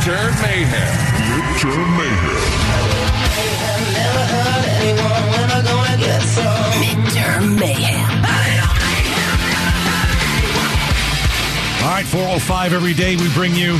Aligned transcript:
Midterm 0.00 0.32
Mayhem. 0.40 0.96
Midterm 1.36 1.88
Mayhem. 1.98 2.40
I 2.80 3.36
have 3.60 3.84
never 3.92 4.24
hurt 4.32 4.64
anyone 4.80 5.24
when 5.28 5.50
I 5.50 5.60
go 5.60 5.76
and 5.92 6.00
get 6.00 6.22
some. 6.22 6.72
Midterm 6.80 7.60
Mayhem. 7.60 8.10
All 11.84 11.90
right, 11.90 12.06
405 12.06 12.72
every 12.72 12.94
day 12.94 13.16
we 13.16 13.28
bring 13.34 13.54
you 13.54 13.72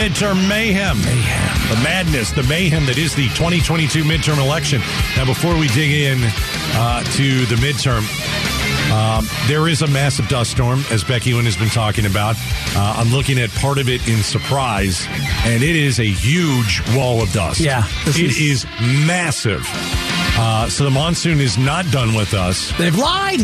midterm 0.00 0.48
mayhem. 0.48 0.96
Mayhem. 1.02 1.68
The 1.68 1.82
madness, 1.82 2.30
the 2.32 2.42
mayhem 2.44 2.86
that 2.86 2.96
is 2.96 3.14
the 3.14 3.28
2022 3.28 4.04
midterm 4.04 4.38
election. 4.38 4.80
Now, 5.16 5.26
before 5.26 5.58
we 5.58 5.68
dig 5.68 5.90
in 5.90 6.20
uh, 6.72 7.02
to 7.16 7.44
the 7.46 7.56
midterm, 7.56 8.04
um, 8.92 9.26
there 9.46 9.68
is 9.68 9.82
a 9.82 9.86
massive 9.86 10.28
dust 10.28 10.50
storm, 10.50 10.82
as 10.90 11.04
Becky 11.04 11.32
Lynn 11.34 11.44
has 11.44 11.56
been 11.56 11.68
talking 11.68 12.06
about. 12.06 12.36
Uh, 12.74 12.94
I'm 12.98 13.10
looking 13.10 13.38
at 13.38 13.50
part 13.50 13.78
of 13.78 13.88
it 13.88 14.06
in 14.08 14.22
surprise, 14.22 15.06
and 15.44 15.62
it 15.62 15.76
is 15.76 16.00
a 16.00 16.04
huge 16.06 16.82
wall 16.96 17.22
of 17.22 17.32
dust. 17.32 17.60
Yeah, 17.60 17.84
it 18.06 18.18
is- 18.18 18.38
is 18.38 18.66
massive. 19.06 19.66
Uh, 20.42 20.68
so 20.68 20.84
the 20.84 20.90
monsoon 20.90 21.40
is 21.40 21.56
not 21.58 21.90
done 21.90 22.14
with 22.14 22.34
us. 22.34 22.72
They've 22.78 22.96
lied. 22.96 23.40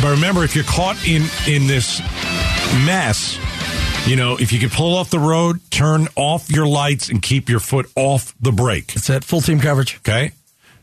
But 0.00 0.12
remember, 0.12 0.44
if 0.44 0.54
you're 0.54 0.64
caught 0.64 0.96
in 1.06 1.24
in 1.46 1.66
this 1.66 2.00
mess, 2.86 3.38
you 4.06 4.16
know, 4.16 4.36
if 4.38 4.52
you 4.52 4.58
can 4.58 4.70
pull 4.70 4.96
off 4.96 5.10
the 5.10 5.18
road, 5.18 5.60
turn 5.70 6.08
off 6.16 6.50
your 6.50 6.66
lights, 6.66 7.08
and 7.08 7.20
keep 7.20 7.48
your 7.48 7.60
foot 7.60 7.90
off 7.96 8.34
the 8.40 8.52
brake. 8.52 8.94
That's 8.94 9.10
it. 9.10 9.24
Full 9.24 9.40
team 9.40 9.60
coverage. 9.60 9.96
Okay, 9.98 10.32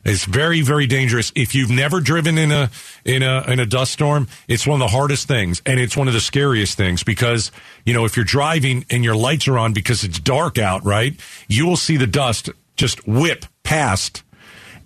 it's 0.08 0.26
very 0.26 0.62
very 0.62 0.88
dangerous. 0.88 1.32
If 1.36 1.54
you've 1.54 1.70
never 1.70 2.00
driven 2.02 2.38
in 2.38 2.52
a 2.52 2.70
in 3.06 3.22
a 3.24 3.44
in 3.52 3.60
a 3.60 3.66
dust 3.66 3.92
storm, 3.94 4.28
it's 4.48 4.66
one 4.66 4.82
of 4.82 4.90
the 4.90 4.96
hardest 4.96 5.28
things, 5.28 5.62
and 5.66 5.80
it's 5.80 5.96
one 5.96 6.08
of 6.08 6.14
the 6.14 6.20
scariest 6.22 6.78
things 6.78 7.04
because 7.04 7.52
you 7.86 7.94
know 7.94 8.06
if 8.06 8.16
you're 8.16 8.26
driving 8.26 8.86
and 8.90 9.04
your 9.04 9.16
lights 9.16 9.48
are 9.48 9.58
on 9.58 9.74
because 9.74 10.04
it's 10.04 10.20
dark 10.20 10.58
out, 10.58 10.84
right? 10.86 11.20
You 11.48 11.66
will 11.68 11.78
see 11.78 11.98
the 11.98 12.08
dust 12.08 12.50
just 12.76 13.08
whip 13.08 13.46
past, 13.64 14.24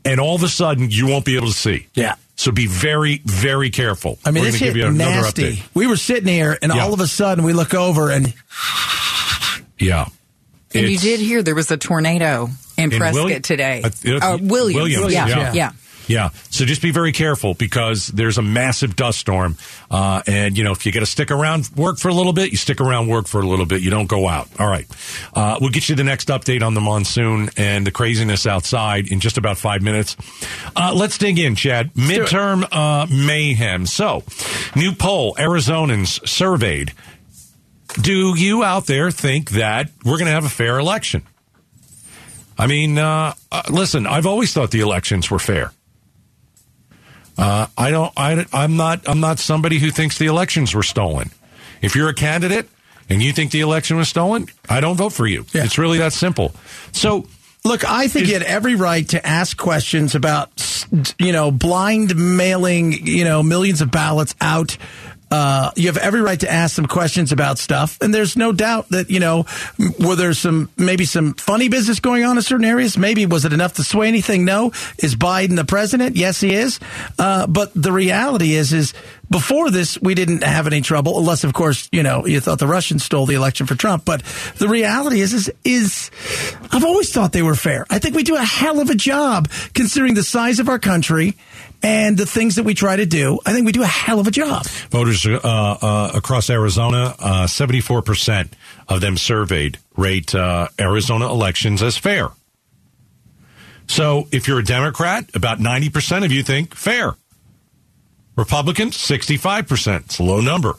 and 0.04 0.20
all 0.20 0.36
of 0.36 0.44
a 0.44 0.50
sudden 0.50 0.90
you 0.90 1.08
won't 1.08 1.26
be 1.26 1.36
able 1.38 1.48
to 1.48 1.54
see. 1.54 1.88
Yeah. 1.94 2.16
So 2.38 2.52
be 2.52 2.66
very, 2.66 3.22
very 3.24 3.70
careful. 3.70 4.18
I 4.26 4.32
mean, 4.32 4.42
We're 4.44 4.48
it's 4.50 4.58
gonna 4.60 4.66
hit 4.72 4.74
give 4.74 4.78
you 4.84 4.88
another 4.88 5.12
nasty. 5.22 5.58
update. 5.58 5.64
We 5.76 5.86
were 5.86 5.96
sitting 5.98 6.28
here, 6.28 6.58
and 6.62 6.74
Yeah. 6.74 6.82
all 6.84 6.94
of 6.94 7.00
a 7.00 7.06
sudden, 7.08 7.44
we 7.44 7.54
look 7.54 7.76
over, 7.76 8.10
and 8.10 8.34
Yeah. 9.78 10.08
And 10.74 10.90
you 10.90 10.98
did 10.98 11.20
hear 11.20 11.44
there 11.44 11.54
was 11.56 11.70
a 11.70 11.78
tornado 11.78 12.50
in, 12.84 12.92
in 12.94 13.00
Prescott 13.00 13.24
Willi- 13.26 13.40
today. 13.40 13.82
Uh, 13.84 13.90
it- 14.04 14.22
Uh, 14.24 14.38
Williams. 14.42 14.76
Williams, 14.76 15.14
Yeah, 15.14 15.28
yeah. 15.28 15.54
yeah. 15.54 15.72
Yeah. 16.08 16.30
So 16.50 16.66
just 16.66 16.82
be 16.82 16.92
very 16.92 17.14
careful 17.14 17.54
because 17.54 18.08
there's 18.08 18.38
a 18.38 18.42
massive 18.42 18.98
dust 18.98 19.20
storm. 19.20 19.56
Uh, 19.90 20.22
and, 20.28 20.58
you 20.58 20.64
know, 20.66 20.74
if 20.74 20.86
you 20.86 20.92
got 20.92 21.02
to 21.02 21.06
stick 21.06 21.32
around 21.32 21.70
work 21.78 22.00
for 22.00 22.10
a 22.10 22.14
little 22.14 22.34
bit, 22.34 22.52
you 22.52 22.58
stick 22.58 22.82
around 22.82 23.08
work 23.08 23.28
for 23.28 23.40
a 23.40 23.46
little 23.46 23.66
bit. 23.68 23.82
You 23.82 23.92
don't 23.92 24.08
go 24.08 24.28
out. 24.28 24.50
All 24.60 24.68
right. 24.68 24.86
Uh, 25.34 25.58
we'll 25.62 25.70
get 25.70 25.88
you 25.88 25.96
the 25.96 26.04
next 26.04 26.28
update 26.28 26.64
on 26.64 26.74
the 26.74 26.82
monsoon 26.82 27.50
and 27.56 27.88
the 27.88 27.92
craziness 27.92 28.46
outside 28.46 29.10
in 29.10 29.22
just 29.22 29.38
about 29.38 29.58
five 29.58 29.84
minutes. 29.84 30.18
Uh, 30.76 30.92
let's 30.94 31.18
dig 31.18 31.40
in, 31.40 31.56
Chad. 31.56 31.94
Midterm 31.94 32.68
uh, 32.74 33.06
mayhem. 33.10 33.86
So, 33.86 34.24
new 34.76 34.94
poll 34.94 35.36
Arizonans 35.36 36.28
surveyed. 36.28 36.92
Do 38.02 38.36
you 38.36 38.64
out 38.66 38.86
there 38.86 39.12
think 39.12 39.52
that 39.52 39.90
we're 40.04 40.18
going 40.18 40.26
to 40.26 40.32
have 40.34 40.46
a 40.46 40.50
fair 40.50 40.78
election? 40.80 41.22
I 42.62 42.68
mean, 42.68 43.00
uh, 43.00 43.34
uh, 43.52 43.64
listen, 43.72 44.06
I've 44.06 44.28
always 44.28 44.54
thought 44.54 44.70
the 44.70 44.82
elections 44.82 45.32
were 45.32 45.40
fair. 45.40 45.72
Uh, 47.36 47.66
I 47.76 47.90
don't. 47.90 48.14
I, 48.16 48.46
I'm 48.54 48.78
not. 48.78 49.10
I'm 49.10 49.20
not 49.20 49.40
somebody 49.40 49.80
who 49.80 49.90
thinks 49.90 50.20
the 50.20 50.28
elections 50.28 50.76
were 50.76 50.84
stolen. 50.84 51.32
If 51.82 51.96
you're 51.96 52.10
a 52.10 52.14
candidate 52.14 52.70
and 53.10 53.20
you 53.24 53.34
think 53.34 53.50
the 53.50 53.62
election 53.62 53.98
was 53.98 54.10
stolen, 54.10 54.46
I 54.70 54.80
don't 54.80 54.96
vote 54.96 55.12
for 55.12 55.26
you. 55.26 55.44
Yeah. 55.54 55.64
It's 55.64 55.80
really 55.80 55.98
that 55.98 56.14
simple. 56.14 56.54
So 56.92 57.26
look, 57.64 57.84
I 57.84 58.08
think 58.08 58.28
you 58.28 58.34
had 58.34 58.44
every 58.44 58.76
right 58.76 59.10
to 59.10 59.26
ask 59.26 59.58
questions 59.58 60.14
about, 60.14 60.86
you 61.18 61.32
know, 61.32 61.50
blind 61.50 62.16
mailing, 62.16 62.94
you 62.94 63.24
know, 63.24 63.42
millions 63.42 63.82
of 63.82 63.90
ballots 63.90 64.36
out. 64.40 64.78
Uh, 65.32 65.72
you 65.78 65.88
have 65.88 65.98
every 65.98 66.22
right 66.22 66.42
to 66.42 66.52
ask 66.52 66.76
some 66.76 66.86
questions 66.86 67.32
about 67.32 67.58
stuff, 67.58 67.98
and 68.02 68.14
there's 68.14 68.36
no 68.36 68.52
doubt 68.52 68.90
that 68.90 69.10
you 69.10 69.20
know 69.20 69.46
were 70.00 70.18
there 70.18 70.34
some 70.34 70.70
maybe 70.78 71.06
some 71.06 71.34
funny 71.36 71.70
business 71.70 72.02
going 72.02 72.26
on 72.26 72.36
in 72.36 72.44
certain 72.44 72.66
areas. 72.66 72.98
Maybe 72.98 73.26
was 73.26 73.46
it 73.46 73.54
enough 73.54 73.74
to 73.76 73.84
sway 73.84 74.10
anything? 74.10 74.44
No. 74.44 74.74
Is 74.98 75.16
Biden 75.16 75.56
the 75.56 75.64
president? 75.64 76.18
Yes, 76.18 76.42
he 76.42 76.54
is. 76.54 76.80
Uh, 77.18 77.48
but 77.48 77.72
the 77.74 77.94
reality 77.94 78.56
is, 78.56 78.74
is 78.74 78.94
before 79.30 79.72
this 79.72 79.98
we 80.02 80.14
didn't 80.14 80.44
have 80.44 80.68
any 80.68 80.82
trouble, 80.82 81.18
unless 81.18 81.46
of 81.46 81.54
course 81.54 81.88
you 81.94 82.04
know 82.04 82.26
you 82.26 82.42
thought 82.42 82.60
the 82.60 82.68
Russians 82.68 83.06
stole 83.06 83.26
the 83.26 83.36
election 83.36 83.68
for 83.68 83.76
Trump. 83.76 84.04
But 84.04 84.24
the 84.58 84.68
reality 84.68 85.22
is, 85.22 85.34
is 85.34 85.52
is 85.64 86.12
I've 86.72 86.84
always 86.84 87.12
thought 87.14 87.32
they 87.32 87.42
were 87.42 87.56
fair. 87.56 87.86
I 87.90 88.00
think 88.00 88.16
we 88.16 88.24
do 88.24 88.36
a 88.36 88.44
hell 88.44 88.82
of 88.82 88.90
a 88.90 88.96
job 88.96 89.50
considering 89.74 90.14
the 90.14 90.24
size 90.24 90.60
of 90.60 90.68
our 90.68 90.80
country 90.80 91.38
and 91.84 92.18
the 92.18 92.26
things 92.26 92.56
that 92.56 92.64
we 92.64 92.74
try 92.74 92.96
to 92.96 93.06
do. 93.06 93.40
I 93.46 93.54
think 93.54 93.66
we 93.66 93.72
do 93.72 93.84
a 93.84 93.88
hell 93.88 94.20
of 94.20 94.28
a 94.28 94.32
job. 94.32 94.66
voters 94.90 95.26
uh, 95.26 95.40
uh, 95.42 96.12
across 96.14 96.50
Arizona, 96.50 97.16
uh, 97.20 97.48
74% 97.48 98.50
of 98.88 99.02
them 99.02 99.18
surveyed 99.18 99.80
rate 99.98 100.34
uh, 100.36 100.68
Arizona 100.80 101.30
elections 101.30 101.82
as 101.82 101.98
fair. 101.98 102.30
So 103.88 104.28
if 104.32 104.48
you're 104.48 104.60
a 104.60 104.64
Democrat, 104.64 105.30
about 105.36 105.60
90% 105.60 106.24
of 106.24 106.32
you 106.32 106.44
think 106.44 106.76
fair. 106.76 107.16
Republicans, 108.36 108.98
65%. 108.98 110.06
It's 110.06 110.20
a 110.20 110.24
low 110.24 110.40
number. 110.40 110.76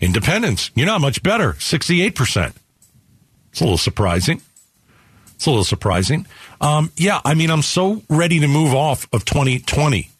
Independents, 0.00 0.70
you're 0.74 0.86
not 0.86 1.00
much 1.00 1.22
better, 1.22 1.52
68%. 1.52 2.54
It's 3.50 3.60
a 3.60 3.64
little 3.64 3.78
surprising. 3.78 4.42
It's 5.36 5.46
a 5.46 5.50
little 5.50 5.64
surprising. 5.64 6.26
Um, 6.60 6.90
yeah, 6.96 7.20
I 7.24 7.34
mean, 7.34 7.50
I'm 7.50 7.62
so 7.62 8.02
ready 8.08 8.40
to 8.40 8.48
move 8.48 8.74
off 8.74 9.06
of 9.12 9.24
2020. 9.24 10.10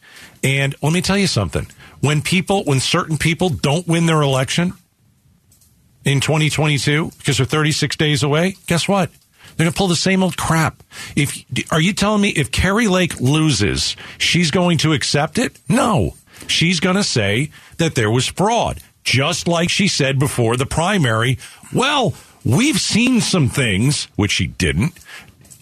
And 0.42 0.74
let 0.82 0.92
me 0.92 1.00
tell 1.00 1.18
you 1.18 1.26
something. 1.26 1.66
When 2.00 2.22
people, 2.22 2.64
when 2.64 2.80
certain 2.80 3.16
people 3.16 3.48
don't 3.48 3.86
win 3.86 4.06
their 4.06 4.22
election 4.22 4.74
in 6.04 6.20
2022 6.20 7.12
because 7.18 7.36
they're 7.36 7.46
36 7.46 7.96
days 7.96 8.22
away, 8.22 8.56
guess 8.66 8.88
what? 8.88 9.10
They're 9.56 9.64
going 9.64 9.72
to 9.72 9.78
pull 9.78 9.88
the 9.88 9.96
same 9.96 10.22
old 10.22 10.36
crap. 10.36 10.82
If 11.14 11.44
are 11.70 11.80
you 11.80 11.92
telling 11.92 12.22
me 12.22 12.30
if 12.30 12.50
Kari 12.50 12.88
Lake 12.88 13.20
loses, 13.20 13.96
she's 14.18 14.50
going 14.50 14.78
to 14.78 14.92
accept 14.92 15.38
it? 15.38 15.58
No. 15.68 16.14
She's 16.46 16.80
going 16.80 16.96
to 16.96 17.04
say 17.04 17.50
that 17.76 17.94
there 17.94 18.10
was 18.10 18.26
fraud, 18.26 18.80
just 19.04 19.46
like 19.46 19.70
she 19.70 19.88
said 19.88 20.18
before 20.18 20.56
the 20.56 20.66
primary. 20.66 21.38
Well, 21.72 22.14
we've 22.44 22.80
seen 22.80 23.20
some 23.20 23.48
things 23.48 24.08
which 24.16 24.32
she 24.32 24.46
didn't. 24.48 24.94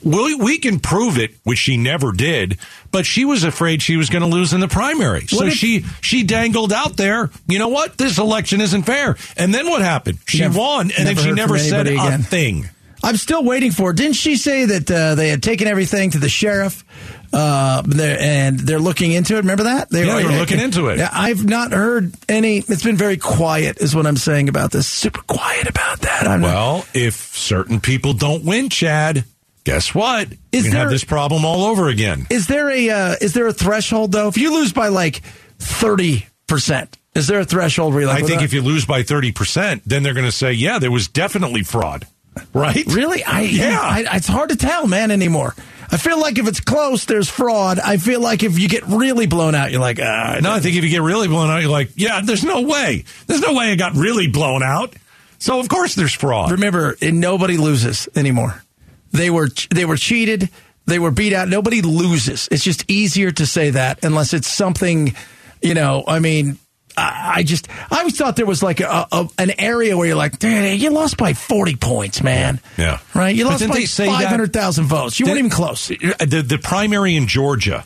We, 0.02 0.34
we 0.34 0.58
can 0.58 0.80
prove 0.80 1.18
it, 1.18 1.34
which 1.44 1.58
she 1.58 1.76
never 1.76 2.12
did, 2.12 2.58
but 2.90 3.04
she 3.06 3.24
was 3.24 3.44
afraid 3.44 3.82
she 3.82 3.96
was 3.96 4.08
going 4.10 4.22
to 4.22 4.28
lose 4.28 4.52
in 4.52 4.60
the 4.60 4.68
primary. 4.68 5.26
so 5.26 5.44
if- 5.44 5.54
she 5.54 5.84
she 6.00 6.22
dangled 6.22 6.72
out 6.72 6.96
there. 6.96 7.30
You 7.46 7.58
know 7.58 7.68
what? 7.68 7.98
This 7.98 8.18
election 8.18 8.60
isn't 8.60 8.82
fair. 8.82 9.16
And 9.36 9.52
then 9.54 9.68
what 9.68 9.82
happened? 9.82 10.18
She 10.26 10.40
Never- 10.40 10.58
won, 10.58 10.90
and 10.96 11.06
then 11.06 11.16
she 11.16 11.32
never 11.32 11.58
said 11.58 11.86
anybody 11.86 12.14
a 12.14 12.18
thing. 12.18 12.68
I'm 13.02 13.16
still 13.16 13.42
waiting 13.42 13.70
for. 13.72 13.94
Didn't 13.94 14.16
she 14.16 14.36
say 14.36 14.66
that 14.66 14.90
uh, 14.90 15.14
they 15.14 15.28
had 15.30 15.42
taken 15.42 15.66
everything 15.66 16.10
to 16.10 16.18
the 16.18 16.28
sheriff, 16.28 16.84
uh, 17.32 17.80
they're- 17.86 18.18
and 18.20 18.60
they're 18.60 18.78
looking 18.78 19.12
into 19.12 19.34
it? 19.34 19.38
Remember 19.38 19.62
that? 19.64 19.88
Yeah, 19.90 20.16
they 20.16 20.24
were 20.24 20.32
looking 20.32 20.60
into 20.60 20.88
it. 20.88 20.98
Yeah, 20.98 21.08
I've 21.10 21.44
not 21.44 21.72
heard 21.72 22.12
any. 22.28 22.58
It's 22.58 22.82
been 22.82 22.98
very 22.98 23.16
quiet, 23.16 23.78
is 23.80 23.94
what 23.96 24.06
I'm 24.06 24.18
saying 24.18 24.50
about 24.50 24.70
this. 24.70 24.86
Super 24.86 25.22
quiet 25.22 25.66
about 25.68 26.00
that. 26.00 26.26
I'm 26.28 26.42
not- 26.42 26.46
Well, 26.48 26.84
if 26.92 27.14
certain 27.36 27.80
people 27.80 28.12
don't 28.12 28.44
win, 28.44 28.68
Chad, 28.68 29.24
guess 29.72 29.94
what? 29.94 30.28
Is 30.52 30.66
you 30.66 30.72
have 30.72 30.90
this 30.90 31.04
problem 31.04 31.44
all 31.44 31.64
over 31.64 31.88
again. 31.88 32.26
Is 32.30 32.46
there 32.46 32.70
a 32.70 32.90
uh, 32.90 33.16
is 33.20 33.34
there 33.34 33.46
a 33.46 33.52
threshold 33.52 34.12
though? 34.12 34.28
If 34.28 34.36
you 34.36 34.52
lose 34.52 34.72
by 34.72 34.88
like 34.88 35.22
thirty 35.58 36.26
percent, 36.48 36.96
is 37.14 37.26
there 37.26 37.40
a 37.40 37.44
threshold 37.44 37.92
where 37.92 38.02
you're 38.02 38.12
like? 38.12 38.22
I 38.22 38.26
think 38.26 38.42
if 38.42 38.52
you 38.52 38.62
lose 38.62 38.86
by 38.86 39.02
30%, 39.02 39.82
then 39.84 40.02
they're 40.02 40.14
going 40.14 40.26
to 40.26 40.32
say, 40.32 40.52
yeah, 40.52 40.78
there 40.78 40.92
was 40.92 41.08
definitely 41.08 41.62
fraud. 41.64 42.06
Right? 42.54 42.86
really, 42.86 43.24
I 43.26 43.42
Yeah. 43.42 43.80
I, 43.80 44.04
it's 44.16 44.28
hard 44.28 44.50
to 44.50 44.56
tell, 44.56 44.86
man, 44.86 45.10
anymore. 45.10 45.54
I 45.92 45.96
feel 45.96 46.20
like 46.20 46.38
if 46.38 46.46
it's 46.46 46.60
close, 46.60 47.06
there's 47.06 47.28
fraud. 47.28 47.80
I 47.80 47.96
feel 47.96 48.20
like 48.20 48.44
if 48.44 48.60
you 48.60 48.68
get 48.68 48.86
really 48.86 49.26
blown 49.26 49.56
out, 49.56 49.72
you're 49.72 49.80
like, 49.80 49.98
ah, 50.00 50.38
No, 50.40 50.52
I 50.52 50.60
think 50.60 50.76
if 50.76 50.84
you 50.84 50.90
get 50.90 51.02
really 51.02 51.26
blown 51.26 51.50
out, 51.50 51.58
you're 51.58 51.70
like, 51.70 51.90
yeah, 51.96 52.20
there's 52.22 52.44
no 52.44 52.62
way. 52.62 53.04
There's 53.26 53.40
no 53.40 53.54
way 53.54 53.72
I 53.72 53.74
got 53.74 53.94
really 53.96 54.28
blown 54.28 54.62
out. 54.62 54.94
So, 55.40 55.58
of 55.58 55.68
course, 55.68 55.94
there's 55.96 56.12
fraud. 56.12 56.52
remember, 56.52 56.96
and 57.02 57.18
nobody 57.20 57.56
loses 57.56 58.08
anymore. 58.14 58.62
They 59.12 59.30
were 59.30 59.48
they 59.70 59.84
were 59.84 59.96
cheated. 59.96 60.48
They 60.86 60.98
were 60.98 61.10
beat 61.10 61.32
out. 61.32 61.48
Nobody 61.48 61.82
loses. 61.82 62.48
It's 62.50 62.64
just 62.64 62.90
easier 62.90 63.30
to 63.32 63.46
say 63.46 63.70
that 63.70 64.04
unless 64.04 64.32
it's 64.34 64.48
something, 64.48 65.14
you 65.62 65.74
know. 65.74 66.02
I 66.06 66.18
mean, 66.18 66.58
I, 66.96 67.32
I 67.36 67.42
just 67.42 67.68
I 67.92 67.98
always 67.98 68.16
thought 68.16 68.34
there 68.36 68.46
was 68.46 68.62
like 68.62 68.80
a, 68.80 69.06
a 69.12 69.28
an 69.38 69.52
area 69.58 69.96
where 69.96 70.06
you're 70.06 70.16
like, 70.16 70.38
"Dude, 70.38 70.80
you 70.80 70.90
lost 70.90 71.16
by 71.16 71.32
forty 71.34 71.76
points, 71.76 72.22
man. 72.22 72.60
Yeah. 72.76 72.98
right. 73.14 73.34
You 73.34 73.44
But 73.44 73.50
lost 73.52 73.68
by 73.68 73.74
they 73.74 73.84
say 73.84 74.06
that- 74.06 74.12
five 74.20 74.28
hundred 74.28 74.52
thousand 74.52 74.86
votes. 74.86 75.20
You 75.20 75.26
weren't 75.26 75.38
even 75.38 75.50
close. 75.50 75.90
Uh, 75.90 75.94
the, 76.20 76.42
the 76.46 76.58
primary 76.58 77.14
in 77.16 77.26
Georgia, 77.28 77.84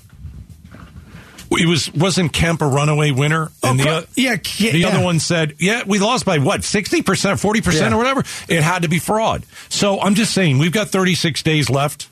it 1.59 1.67
was 1.67 1.93
wasn't 1.93 2.33
Kemp 2.33 2.62
a 2.62 2.67
runaway 2.67 3.11
winner, 3.11 3.51
oh, 3.62 3.71
and 3.71 3.79
the 3.81 3.89
Oh, 3.89 3.97
oth- 3.99 4.12
yeah, 4.17 4.37
the 4.37 4.85
other 4.85 5.01
one 5.03 5.21
said, 5.21 5.55
"Yeah, 5.59 5.83
we 5.87 5.99
lost 5.99 6.25
by 6.25 6.39
what 6.39 6.65
sixty 6.65 7.03
percent, 7.03 7.41
forty 7.41 7.61
percent, 7.61 7.93
or 7.95 7.97
whatever. 7.99 8.23
It 8.49 8.62
had 8.62 8.83
to 8.83 8.89
be 8.89 8.99
fraud." 8.99 9.45
So 9.69 10.01
I'm 10.01 10.15
just 10.15 10.33
saying, 10.33 10.59
we've 10.59 10.73
got 10.73 10.89
36 10.89 11.43
days 11.43 11.69
left 11.71 12.09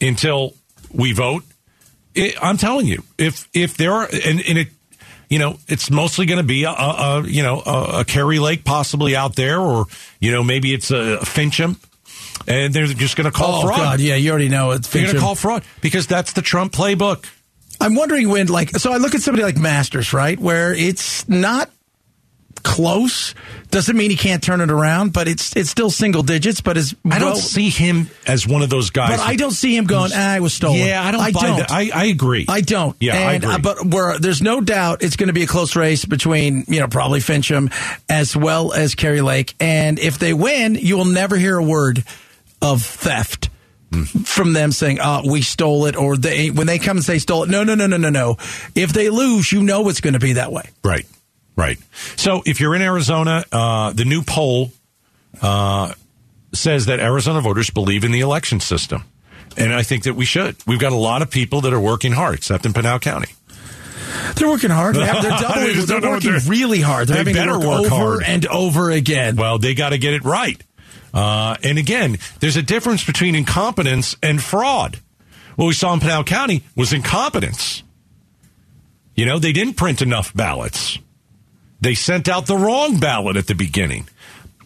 until 0.00 0.54
we 0.92 1.12
vote. 1.12 1.44
It, 2.14 2.34
I'm 2.42 2.56
telling 2.56 2.86
you, 2.86 3.02
if 3.18 3.48
if 3.52 3.76
there 3.76 3.92
are 3.92 4.08
and, 4.24 4.40
and 4.48 4.58
it, 4.58 4.68
you 5.28 5.38
know, 5.38 5.58
it's 5.68 5.90
mostly 5.90 6.24
going 6.26 6.38
to 6.38 6.44
be 6.46 6.64
a, 6.64 6.70
a, 6.70 7.22
you 7.26 7.42
know 7.42 7.62
a, 7.66 8.00
a 8.00 8.04
Kari 8.04 8.38
Lake 8.38 8.64
possibly 8.64 9.14
out 9.16 9.36
there, 9.36 9.60
or 9.60 9.86
you 10.20 10.30
know 10.32 10.42
maybe 10.42 10.72
it's 10.72 10.90
a 10.90 11.18
Finchem, 11.22 11.76
and 12.46 12.72
they're 12.72 12.86
just 12.86 13.16
going 13.16 13.26
to 13.26 13.30
call 13.36 13.60
Oh 13.62 13.66
fraud. 13.66 13.78
God, 13.78 14.00
yeah, 14.00 14.14
you 14.14 14.30
already 14.30 14.48
know 14.48 14.70
it's 14.70 14.88
They're 14.88 15.02
going 15.02 15.14
to 15.14 15.20
call 15.20 15.34
fraud 15.34 15.62
because 15.82 16.06
that's 16.06 16.32
the 16.32 16.42
Trump 16.42 16.72
playbook. 16.72 17.26
I'm 17.80 17.94
wondering 17.94 18.28
when, 18.28 18.46
like, 18.48 18.70
so 18.78 18.92
I 18.92 18.96
look 18.96 19.14
at 19.14 19.20
somebody 19.20 19.44
like 19.44 19.56
Masters, 19.56 20.12
right, 20.12 20.38
where 20.38 20.72
it's 20.74 21.28
not 21.28 21.70
close. 22.62 23.34
Doesn't 23.70 23.96
mean 23.96 24.10
he 24.10 24.16
can't 24.16 24.42
turn 24.42 24.60
it 24.60 24.70
around, 24.70 25.12
but 25.12 25.28
it's 25.28 25.54
it's 25.54 25.70
still 25.70 25.90
single 25.90 26.22
digits. 26.22 26.60
But 26.60 26.76
is 26.76 26.94
I 27.08 27.18
don't 27.18 27.28
well- 27.28 27.36
see 27.36 27.68
him 27.68 28.08
as 28.26 28.46
one 28.46 28.62
of 28.62 28.70
those 28.70 28.90
guys. 28.90 29.10
But 29.18 29.20
I 29.20 29.36
don't 29.36 29.52
see 29.52 29.76
him 29.76 29.84
going. 29.84 30.10
Ah, 30.14 30.32
I 30.32 30.40
was 30.40 30.54
stolen. 30.54 30.78
Yeah, 30.80 31.04
I 31.04 31.10
don't 31.10 31.20
I 31.20 31.30
buy 31.32 31.40
don't. 31.42 31.58
that. 31.58 31.70
I, 31.70 31.90
I 31.94 32.04
agree. 32.06 32.46
I 32.48 32.60
don't. 32.62 32.96
Yeah, 32.98 33.14
I 33.28 33.32
agree. 33.34 33.52
uh, 33.54 33.58
but 33.58 33.86
where 33.86 34.18
there's 34.18 34.42
no 34.42 34.60
doubt 34.60 35.02
it's 35.02 35.16
going 35.16 35.28
to 35.28 35.32
be 35.32 35.42
a 35.42 35.46
close 35.46 35.76
race 35.76 36.04
between 36.04 36.64
you 36.68 36.80
know 36.80 36.88
probably 36.88 37.20
Finchem 37.20 37.72
as 38.08 38.36
well 38.36 38.72
as 38.72 38.94
Kari 38.94 39.20
Lake, 39.20 39.54
and 39.60 39.98
if 39.98 40.18
they 40.18 40.32
win, 40.32 40.74
you 40.76 40.96
will 40.96 41.04
never 41.04 41.36
hear 41.36 41.56
a 41.58 41.64
word 41.64 42.04
of 42.62 42.82
theft. 42.82 43.50
From 44.24 44.52
them 44.52 44.72
saying, 44.72 44.98
"Oh, 45.00 45.22
we 45.30 45.42
stole 45.42 45.86
it," 45.86 45.96
or 45.96 46.16
they 46.16 46.50
when 46.50 46.66
they 46.66 46.78
come 46.78 46.96
and 46.98 47.04
say 47.06 47.18
stole 47.18 47.44
it. 47.44 47.48
No, 47.50 47.62
no, 47.64 47.74
no, 47.74 47.86
no, 47.86 47.96
no, 47.96 48.10
no. 48.10 48.36
If 48.74 48.92
they 48.92 49.08
lose, 49.10 49.50
you 49.52 49.62
know 49.62 49.88
it's 49.88 50.00
going 50.00 50.14
to 50.14 50.20
be 50.20 50.34
that 50.34 50.50
way. 50.52 50.68
Right, 50.84 51.06
right. 51.56 51.78
So 52.16 52.42
if 52.44 52.60
you're 52.60 52.74
in 52.74 52.82
Arizona, 52.82 53.44
uh, 53.52 53.92
the 53.92 54.04
new 54.04 54.22
poll 54.22 54.72
uh, 55.40 55.92
says 56.52 56.86
that 56.86 56.98
Arizona 57.00 57.40
voters 57.40 57.70
believe 57.70 58.04
in 58.04 58.10
the 58.12 58.20
election 58.20 58.60
system. 58.60 59.04
And 59.56 59.72
I 59.72 59.82
think 59.84 60.02
that 60.02 60.14
we 60.14 60.26
should. 60.26 60.56
We've 60.66 60.80
got 60.80 60.92
a 60.92 60.96
lot 60.96 61.22
of 61.22 61.30
people 61.30 61.62
that 61.62 61.72
are 61.72 61.80
working 61.80 62.12
hard, 62.12 62.34
except 62.34 62.66
in 62.66 62.74
Pinal 62.74 62.98
County. 62.98 63.28
They're 64.34 64.48
working 64.48 64.68
hard. 64.70 64.96
They're, 64.96 65.06
they're 65.22 65.30
doubling. 65.38 65.76
know 65.86 65.94
what 65.94 66.02
working 66.02 66.32
they're- 66.32 66.40
really 66.50 66.80
hard. 66.82 67.08
They're 67.08 67.24
They 67.24 67.30
having 67.32 67.34
to 67.34 67.40
better 67.40 67.58
work, 67.58 67.82
work 67.84 67.92
over 67.92 68.10
hard. 68.12 68.22
and 68.26 68.46
over 68.46 68.90
again. 68.90 69.36
Well, 69.36 69.58
they 69.58 69.74
got 69.74 69.90
to 69.90 69.98
get 69.98 70.12
it 70.12 70.24
right. 70.24 70.60
Uh, 71.14 71.56
and 71.62 71.78
again, 71.78 72.18
there's 72.40 72.56
a 72.56 72.62
difference 72.62 73.04
between 73.04 73.34
incompetence 73.34 74.16
and 74.22 74.42
fraud. 74.42 74.98
What 75.56 75.66
we 75.66 75.72
saw 75.72 75.94
in 75.94 76.00
Pinal 76.00 76.24
County 76.24 76.62
was 76.74 76.92
incompetence. 76.92 77.82
You 79.14 79.24
know, 79.24 79.38
they 79.38 79.52
didn't 79.52 79.74
print 79.74 80.02
enough 80.02 80.34
ballots. 80.34 80.98
They 81.80 81.94
sent 81.94 82.28
out 82.28 82.46
the 82.46 82.56
wrong 82.56 82.98
ballot 83.00 83.36
at 83.36 83.46
the 83.46 83.54
beginning. 83.54 84.08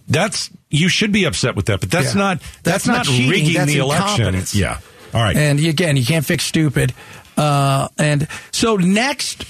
That's 0.09 0.51
you 0.71 0.89
should 0.89 1.13
be 1.13 1.25
upset 1.25 1.55
with 1.55 1.67
that, 1.67 1.81
but 1.81 1.91
that's 1.91 2.15
Yeah. 2.15 2.21
not 2.21 2.39
that's, 2.63 2.85
That's 2.85 2.87
not 2.87 2.97
not, 2.99 3.07
cheating, 3.07 3.31
rigging 3.31 3.55
that's 3.55 3.71
the 3.73 3.79
election. 3.79 4.43
Yeah. 4.53 4.79
All 5.15 5.23
right. 5.23 5.37
And 5.37 5.61
again, 5.65 5.97
you 5.97 6.05
can't 6.05 6.25
fix 6.27 6.45
stupid. 6.45 6.93
Uh, 7.37 7.89
and 7.99 8.27
so 8.53 8.77
next, 8.77 9.45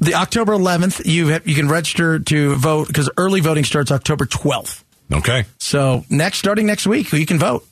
the 0.00 0.14
October 0.14 0.52
11th, 0.52 1.02
you 1.04 1.28
have, 1.28 1.46
you 1.46 1.54
can 1.54 1.68
register 1.68 2.18
to 2.20 2.54
vote 2.56 2.86
because 2.86 3.10
early 3.16 3.40
voting 3.40 3.64
starts 3.64 3.90
October 3.90 4.24
12th. 4.26 4.82
Okay. 5.12 5.44
So 5.58 6.04
next, 6.10 6.38
starting 6.38 6.66
next 6.66 6.86
week, 6.86 7.12
you 7.12 7.26
can 7.26 7.38
vote. 7.38 7.66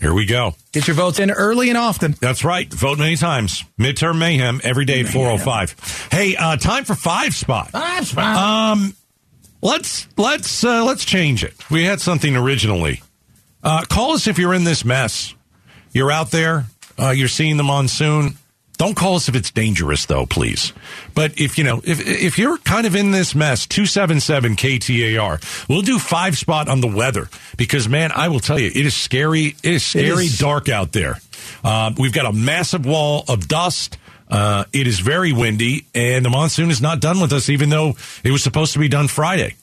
Here 0.00 0.12
we 0.12 0.26
go. 0.26 0.54
Get 0.72 0.88
your 0.88 0.96
votes 0.96 1.20
in 1.20 1.30
early 1.30 1.68
and 1.68 1.78
often. 1.78 2.12
That's 2.20 2.44
right. 2.44 2.70
Vote 2.72 2.98
many 2.98 3.16
times. 3.16 3.64
Midterm 3.78 4.18
mayhem 4.18 4.60
every 4.64 4.84
day 4.84 5.00
at 5.00 5.06
405. 5.06 6.08
Hey, 6.10 6.36
uh, 6.36 6.56
time 6.56 6.84
for 6.84 6.94
five 6.94 7.34
spot. 7.34 7.70
Five 7.70 8.06
spot. 8.06 8.36
Um, 8.36 8.96
let's 9.62 10.08
let's 10.16 10.64
uh, 10.64 10.84
let's 10.84 11.04
change 11.04 11.44
it. 11.44 11.54
We 11.70 11.84
had 11.84 12.00
something 12.00 12.36
originally. 12.36 13.02
Uh, 13.62 13.84
call 13.88 14.12
us 14.12 14.26
if 14.26 14.38
you're 14.38 14.52
in 14.52 14.64
this 14.64 14.84
mess. 14.84 15.34
You're 15.92 16.10
out 16.10 16.32
there. 16.32 16.66
Uh, 16.98 17.10
you're 17.10 17.28
seeing 17.28 17.56
the 17.56 17.62
monsoon. 17.62 18.36
Don't 18.84 18.94
call 18.94 19.16
us 19.16 19.30
if 19.30 19.34
it's 19.34 19.50
dangerous, 19.50 20.04
though, 20.04 20.26
please. 20.26 20.74
But 21.14 21.40
if 21.40 21.56
you 21.56 21.64
know, 21.64 21.80
if 21.86 22.06
if 22.06 22.38
you're 22.38 22.58
kind 22.58 22.86
of 22.86 22.94
in 22.94 23.12
this 23.12 23.34
mess, 23.34 23.66
two 23.66 23.86
seven 23.86 24.20
seven 24.20 24.56
KTAR. 24.56 25.68
We'll 25.70 25.80
do 25.80 25.98
five 25.98 26.36
spot 26.36 26.68
on 26.68 26.82
the 26.82 26.86
weather 26.86 27.30
because, 27.56 27.88
man, 27.88 28.12
I 28.12 28.28
will 28.28 28.40
tell 28.40 28.58
you, 28.58 28.66
it 28.66 28.84
is 28.84 28.94
scary. 28.94 29.56
It 29.62 29.64
is 29.64 29.86
scary 29.86 30.26
is. 30.26 30.38
dark 30.38 30.68
out 30.68 30.92
there. 30.92 31.18
Uh, 31.64 31.92
we've 31.96 32.12
got 32.12 32.26
a 32.26 32.32
massive 32.34 32.84
wall 32.84 33.24
of 33.26 33.48
dust. 33.48 33.96
Uh, 34.28 34.64
it 34.74 34.86
is 34.86 35.00
very 35.00 35.32
windy, 35.32 35.86
and 35.94 36.22
the 36.22 36.28
monsoon 36.28 36.70
is 36.70 36.82
not 36.82 37.00
done 37.00 37.22
with 37.22 37.32
us, 37.32 37.48
even 37.48 37.70
though 37.70 37.96
it 38.22 38.32
was 38.32 38.42
supposed 38.42 38.74
to 38.74 38.78
be 38.78 38.88
done 38.88 39.08
Friday. 39.08 39.54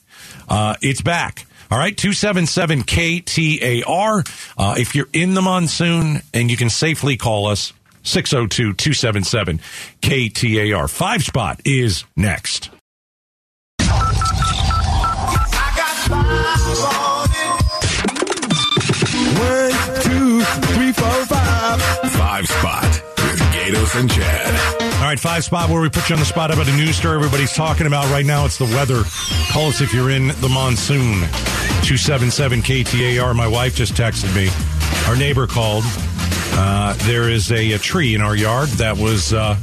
Uh, 0.48 0.74
it's 0.82 1.00
back. 1.00 1.46
All 1.70 1.78
right, 1.78 1.96
277 1.96 2.82
KTAR. 2.82 4.52
Uh, 4.58 4.74
if 4.76 4.96
you're 4.96 5.08
in 5.12 5.34
the 5.34 5.42
monsoon 5.42 6.22
and 6.34 6.50
you 6.50 6.56
can 6.56 6.70
safely 6.70 7.16
call 7.16 7.46
us, 7.46 7.72
602 8.02 8.74
277 8.74 9.60
KTAR. 10.00 10.90
Five 10.90 11.22
spot 11.22 11.60
is 11.64 12.04
next. 12.16 12.70
One, 19.38 19.70
two, 20.02 20.40
three, 20.74 20.92
four, 20.92 21.26
five. 21.26 21.82
Five 22.12 22.46
spot 22.46 22.84
with 23.16 23.40
Gaydos 23.52 24.00
and 24.00 24.10
Chad. 24.10 24.82
All 24.94 25.08
right, 25.08 25.18
five 25.18 25.44
spot 25.44 25.68
where 25.70 25.80
we 25.80 25.88
put 25.88 26.08
you 26.08 26.14
on 26.14 26.20
the 26.20 26.26
spot 26.26 26.52
about 26.52 26.68
a 26.68 26.76
news 26.76 26.96
story 26.96 27.16
everybody's 27.16 27.52
talking 27.52 27.86
about 27.86 28.10
right 28.10 28.24
now. 28.26 28.44
It's 28.44 28.58
the 28.58 28.64
weather. 28.66 29.02
Call 29.50 29.68
us 29.68 29.80
if 29.80 29.92
you're 29.92 30.10
in 30.10 30.28
the 30.28 30.48
monsoon. 30.48 31.20
277 31.82 32.62
KTAR. 32.62 33.34
My 33.34 33.48
wife 33.48 33.74
just 33.74 33.94
texted 33.94 34.34
me. 34.34 34.48
Our 35.08 35.16
neighbor 35.16 35.46
called. 35.46 35.84
Uh, 36.54 36.94
there 37.06 37.28
is 37.28 37.50
a, 37.50 37.72
a 37.72 37.78
tree 37.78 38.14
in 38.14 38.20
our 38.20 38.36
yard 38.36 38.68
that 38.70 38.96
was, 38.96 39.32
uh, 39.32 39.56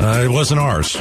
uh, 0.00 0.22
it 0.24 0.30
wasn't 0.30 0.60
ours. 0.60 0.96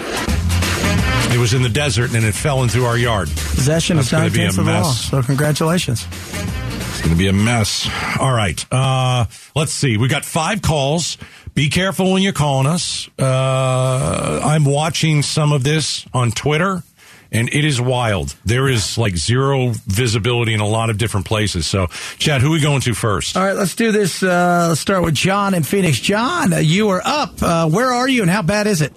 It 1.34 1.38
was 1.40 1.54
in 1.54 1.62
the 1.62 1.70
desert 1.70 2.14
and 2.14 2.26
it 2.26 2.34
fell 2.34 2.62
into 2.64 2.86
our 2.86 2.98
yard. 2.98 3.30
Possession 3.30 3.96
That's 3.96 4.08
is 4.08 4.12
gonna 4.12 4.30
be 4.30 4.40
a 4.40 4.44
tenths 4.44 4.58
of 4.58 4.66
law. 4.66 4.74
mess. 4.82 5.10
So 5.10 5.22
congratulations. 5.24 6.06
It's 6.12 7.02
going 7.08 7.14
to 7.14 7.18
be 7.18 7.30
a 7.30 7.34
mess. 7.34 7.90
All 8.20 8.32
right. 8.32 8.64
Uh, 8.72 9.26
let's 9.56 9.72
see. 9.72 9.98
We 9.98 10.08
got 10.08 10.24
five 10.24 10.62
calls. 10.62 11.18
Be 11.56 11.70
careful 11.70 12.12
when 12.12 12.22
you're 12.22 12.32
calling 12.32 12.68
us. 12.68 13.10
Uh, 13.18 14.40
I'm 14.44 14.66
watching 14.66 15.24
some 15.24 15.52
of 15.52 15.64
this 15.64 16.06
on 16.14 16.32
Twitter, 16.32 16.84
and 17.32 17.48
it 17.54 17.64
is 17.66 17.80
wild. 17.80 18.36
There 18.46 18.68
is 18.68 18.98
like 18.98 19.16
zero 19.16 19.70
visibility 19.88 20.54
in 20.54 20.60
a 20.60 20.68
lot 20.68 20.90
of 20.90 20.98
different 20.98 21.26
places. 21.26 21.66
So, 21.66 21.88
Chad, 22.18 22.42
who 22.42 22.50
are 22.50 22.52
we 22.52 22.62
going 22.62 22.82
to 22.82 22.94
first? 22.94 23.38
All 23.38 23.44
right, 23.44 23.56
let's 23.56 23.76
do 23.76 23.92
this. 23.92 24.22
Uh, 24.22 24.68
let's 24.70 24.82
start 24.82 25.04
with 25.04 25.14
John 25.16 25.54
in 25.54 25.64
Phoenix. 25.64 26.00
John, 26.00 26.54
uh, 26.54 26.58
you 26.58 26.90
are 26.90 27.02
up. 27.04 27.42
Uh, 27.42 27.70
where 27.70 27.92
are 27.92 28.08
you 28.08 28.22
and 28.22 28.30
how 28.32 28.42
bad 28.42 28.68
is 28.68 28.82
it? 28.82 28.94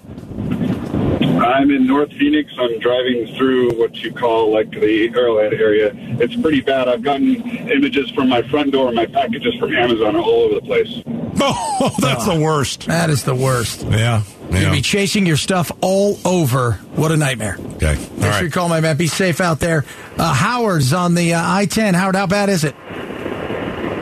I'm 1.21 1.69
in 1.69 1.85
North 1.85 2.11
Phoenix. 2.13 2.51
I'm 2.57 2.79
driving 2.79 3.27
through 3.37 3.77
what 3.79 3.95
you 3.97 4.11
call 4.11 4.51
like 4.53 4.71
the 4.71 5.09
Arrowhead 5.15 5.53
area. 5.53 5.91
It's 5.93 6.35
pretty 6.35 6.61
bad. 6.61 6.87
I've 6.87 7.01
gotten 7.03 7.35
images 7.69 8.09
from 8.11 8.29
my 8.29 8.41
front 8.43 8.71
door, 8.71 8.91
my 8.91 9.05
packages 9.05 9.53
from 9.59 9.75
Amazon 9.75 10.15
are 10.15 10.19
all 10.21 10.43
over 10.43 10.55
the 10.55 10.61
place. 10.61 11.01
Oh, 11.37 11.93
that's 11.99 12.25
the 12.25 12.39
worst. 12.39 12.85
That 12.87 13.09
is 13.09 13.25
the 13.25 13.35
worst. 13.35 13.83
Yeah. 13.83 14.23
You'll 14.51 14.71
be 14.71 14.81
chasing 14.81 15.25
your 15.25 15.37
stuff 15.37 15.71
all 15.81 16.17
over. 16.25 16.73
What 16.95 17.11
a 17.11 17.17
nightmare. 17.17 17.57
Okay. 17.75 17.87
All 17.89 17.95
Thanks 17.95 18.07
for 18.07 18.27
right. 18.27 18.41
your 18.41 18.51
call, 18.51 18.69
my 18.69 18.79
man. 18.79 18.95
Be 18.97 19.07
safe 19.07 19.41
out 19.41 19.59
there. 19.59 19.83
Uh, 20.17 20.33
Howard's 20.33 20.93
on 20.93 21.13
the 21.15 21.33
uh, 21.33 21.41
I-10. 21.43 21.93
Howard, 21.93 22.15
how 22.15 22.27
bad 22.27 22.49
is 22.49 22.63
it? 22.63 22.75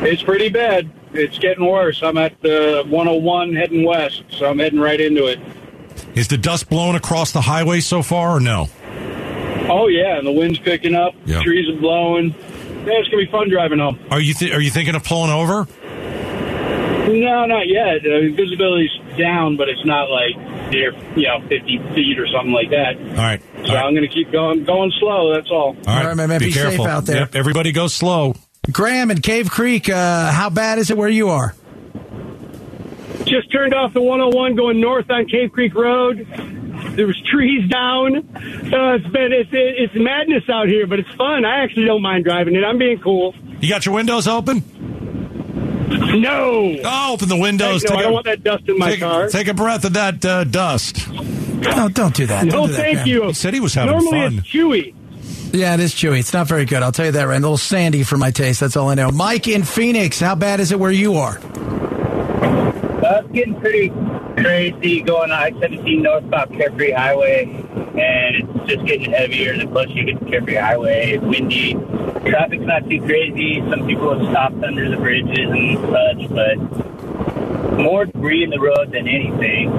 It's 0.05 0.21
pretty 0.21 0.49
bad. 0.49 0.91
It's 1.13 1.37
getting 1.39 1.65
worse. 1.65 2.01
I'm 2.03 2.17
at 2.17 2.39
the 2.41 2.83
101 2.87 3.53
heading 3.55 3.85
west, 3.85 4.23
so 4.29 4.49
I'm 4.49 4.59
heading 4.59 4.79
right 4.79 4.99
into 4.99 5.25
it. 5.27 5.39
Is 6.15 6.27
the 6.27 6.37
dust 6.37 6.69
blowing 6.69 6.95
across 6.95 7.31
the 7.31 7.41
highway 7.41 7.79
so 7.79 8.01
far 8.03 8.35
or 8.35 8.39
no? 8.39 8.67
Oh 9.69 9.87
yeah, 9.87 10.17
and 10.17 10.27
the 10.27 10.31
wind's 10.31 10.59
picking 10.59 10.93
up. 10.93 11.13
Yeah. 11.25 11.41
Trees 11.41 11.69
are 11.69 11.79
blowing. 11.79 12.31
Yeah, 12.31 12.99
it's 12.99 13.07
gonna 13.09 13.23
be 13.25 13.31
fun 13.31 13.49
driving 13.49 13.79
home. 13.79 13.97
Are 14.11 14.19
you 14.19 14.33
th- 14.33 14.51
are 14.51 14.59
you 14.59 14.69
thinking 14.69 14.93
of 14.95 15.03
pulling 15.03 15.31
over? 15.31 15.65
No, 17.07 17.45
not 17.45 17.67
yet. 17.67 17.97
Uh, 18.05 18.33
visibility's 18.35 18.91
down, 19.17 19.57
but 19.57 19.69
it's 19.69 19.85
not 19.85 20.09
like 20.09 20.35
near, 20.71 20.93
you 21.15 21.27
know, 21.27 21.39
50 21.47 21.57
feet 21.95 22.19
or 22.19 22.27
something 22.27 22.51
like 22.53 22.69
that. 22.69 22.97
All 22.97 23.15
right. 23.23 23.41
So 23.41 23.47
All 23.57 23.75
right. 23.75 23.85
I'm 23.85 23.93
going 23.95 24.07
to 24.07 24.13
keep 24.13 24.31
going, 24.31 24.63
going 24.63 24.91
slow. 24.99 25.33
That's 25.33 25.49
all. 25.51 25.75
All 25.87 25.97
All 25.97 26.03
right, 26.05 26.15
my 26.17 26.27
man, 26.27 26.39
be 26.39 26.51
safe 26.51 26.63
careful. 26.63 26.87
out 26.87 27.05
there. 27.05 27.17
Yep, 27.21 27.35
everybody 27.35 27.71
go 27.71 27.87
slow. 27.87 28.35
Graham 28.71 29.11
in 29.11 29.21
Cave 29.21 29.49
Creek, 29.51 29.89
uh, 29.89 30.31
how 30.31 30.49
bad 30.49 30.79
is 30.79 30.89
it 30.89 30.97
where 30.97 31.09
you 31.09 31.29
are? 31.29 31.53
just 33.25 33.51
turned 33.51 33.73
off 33.73 33.93
the 33.93 34.01
101 34.01 34.55
going 34.55 34.79
north 34.81 35.09
on 35.09 35.25
Cave 35.25 35.51
Creek 35.51 35.73
Road. 35.73 36.27
There 36.95 37.07
was 37.07 37.19
trees 37.31 37.69
down. 37.69 38.17
Uh, 38.17 38.95
it's 38.95 39.07
been 39.07 39.31
it's 39.31 39.49
it's 39.51 39.93
madness 39.95 40.43
out 40.49 40.67
here, 40.67 40.85
but 40.85 40.99
it's 40.99 41.09
fun. 41.15 41.45
I 41.45 41.63
actually 41.63 41.85
don't 41.85 42.01
mind 42.01 42.25
driving 42.25 42.55
it. 42.55 42.63
I'm 42.63 42.77
being 42.77 42.99
cool. 42.99 43.33
You 43.61 43.69
got 43.69 43.85
your 43.85 43.95
windows 43.95 44.27
open? 44.27 44.59
No. 45.99 46.75
Oh, 46.83 47.13
open 47.13 47.29
the 47.29 47.37
windows. 47.37 47.83
Heck 47.83 47.91
no, 47.91 47.95
take 47.97 48.03
don't 48.05 48.13
want 48.13 48.25
that 48.25 48.43
dust 48.43 48.63
in 48.67 48.77
my 48.77 48.91
take, 48.91 48.99
car. 48.99 49.27
Take 49.29 49.47
a 49.47 49.53
breath 49.53 49.85
of 49.85 49.93
that 49.93 50.23
uh, 50.25 50.43
dust. 50.45 51.09
No, 51.11 51.89
don't 51.89 52.15
do 52.15 52.25
that. 52.27 52.45
no, 52.45 52.51
Don't 52.51 52.67
do 52.67 52.73
that, 52.73 52.81
thank 52.81 52.93
Graham. 52.97 53.07
you. 53.07 53.27
He 53.27 53.33
said 53.33 53.53
he 53.53 53.59
was 53.59 53.73
having 53.73 53.91
Normally 53.91 54.11
fun. 54.19 54.37
it's 54.39 54.47
chewy. 54.47 54.93
Yeah, 55.53 55.73
it 55.75 55.79
is 55.79 55.93
chewy. 55.93 56.19
It's 56.19 56.33
not 56.33 56.47
very 56.47 56.65
good. 56.65 56.81
I'll 56.83 56.91
tell 56.91 57.05
you 57.05 57.11
that, 57.13 57.23
right? 57.23 57.37
A 57.37 57.39
little 57.39 57.57
sandy 57.57 58.03
for 58.03 58.17
my 58.17 58.31
taste. 58.31 58.59
That's 58.59 58.75
all 58.75 58.89
I 58.89 58.95
know. 58.95 59.11
Mike 59.11 59.47
in 59.47 59.63
Phoenix, 59.63 60.19
how 60.19 60.35
bad 60.35 60.59
is 60.59 60.71
it 60.71 60.79
where 60.79 60.91
you 60.91 61.15
are? 61.15 61.37
Uh, 61.37 63.21
it's 63.23 63.31
getting 63.33 63.59
pretty 63.59 63.89
crazy 64.41 65.01
going 65.01 65.31
on 65.31 65.37
I-17 65.53 66.01
northbound 66.01 66.51
Carefree 66.57 66.91
Highway, 66.91 67.43
and 67.43 68.49
it's 68.61 68.67
just 68.73 68.85
getting 68.85 69.11
heavier 69.11 69.55
the 69.57 69.67
closer 69.67 69.91
you 69.91 70.05
get 70.05 70.19
to 70.19 70.25
Carefree 70.25 70.55
Highway. 70.55 71.11
It's 71.13 71.23
windy. 71.23 71.73
Traffic's 72.25 72.63
not 72.63 72.89
too 72.89 73.01
crazy. 73.01 73.61
Some 73.69 73.85
people 73.85 74.17
have 74.17 74.29
stopped 74.29 74.63
under 74.63 74.89
the 74.89 74.97
bridges 74.97 75.49
and 75.49 75.77
such, 75.79 76.29
but 76.29 77.77
more 77.79 78.05
debris 78.05 78.43
in 78.43 78.49
the 78.49 78.59
road 78.59 78.91
than 78.91 79.07
anything. 79.07 79.69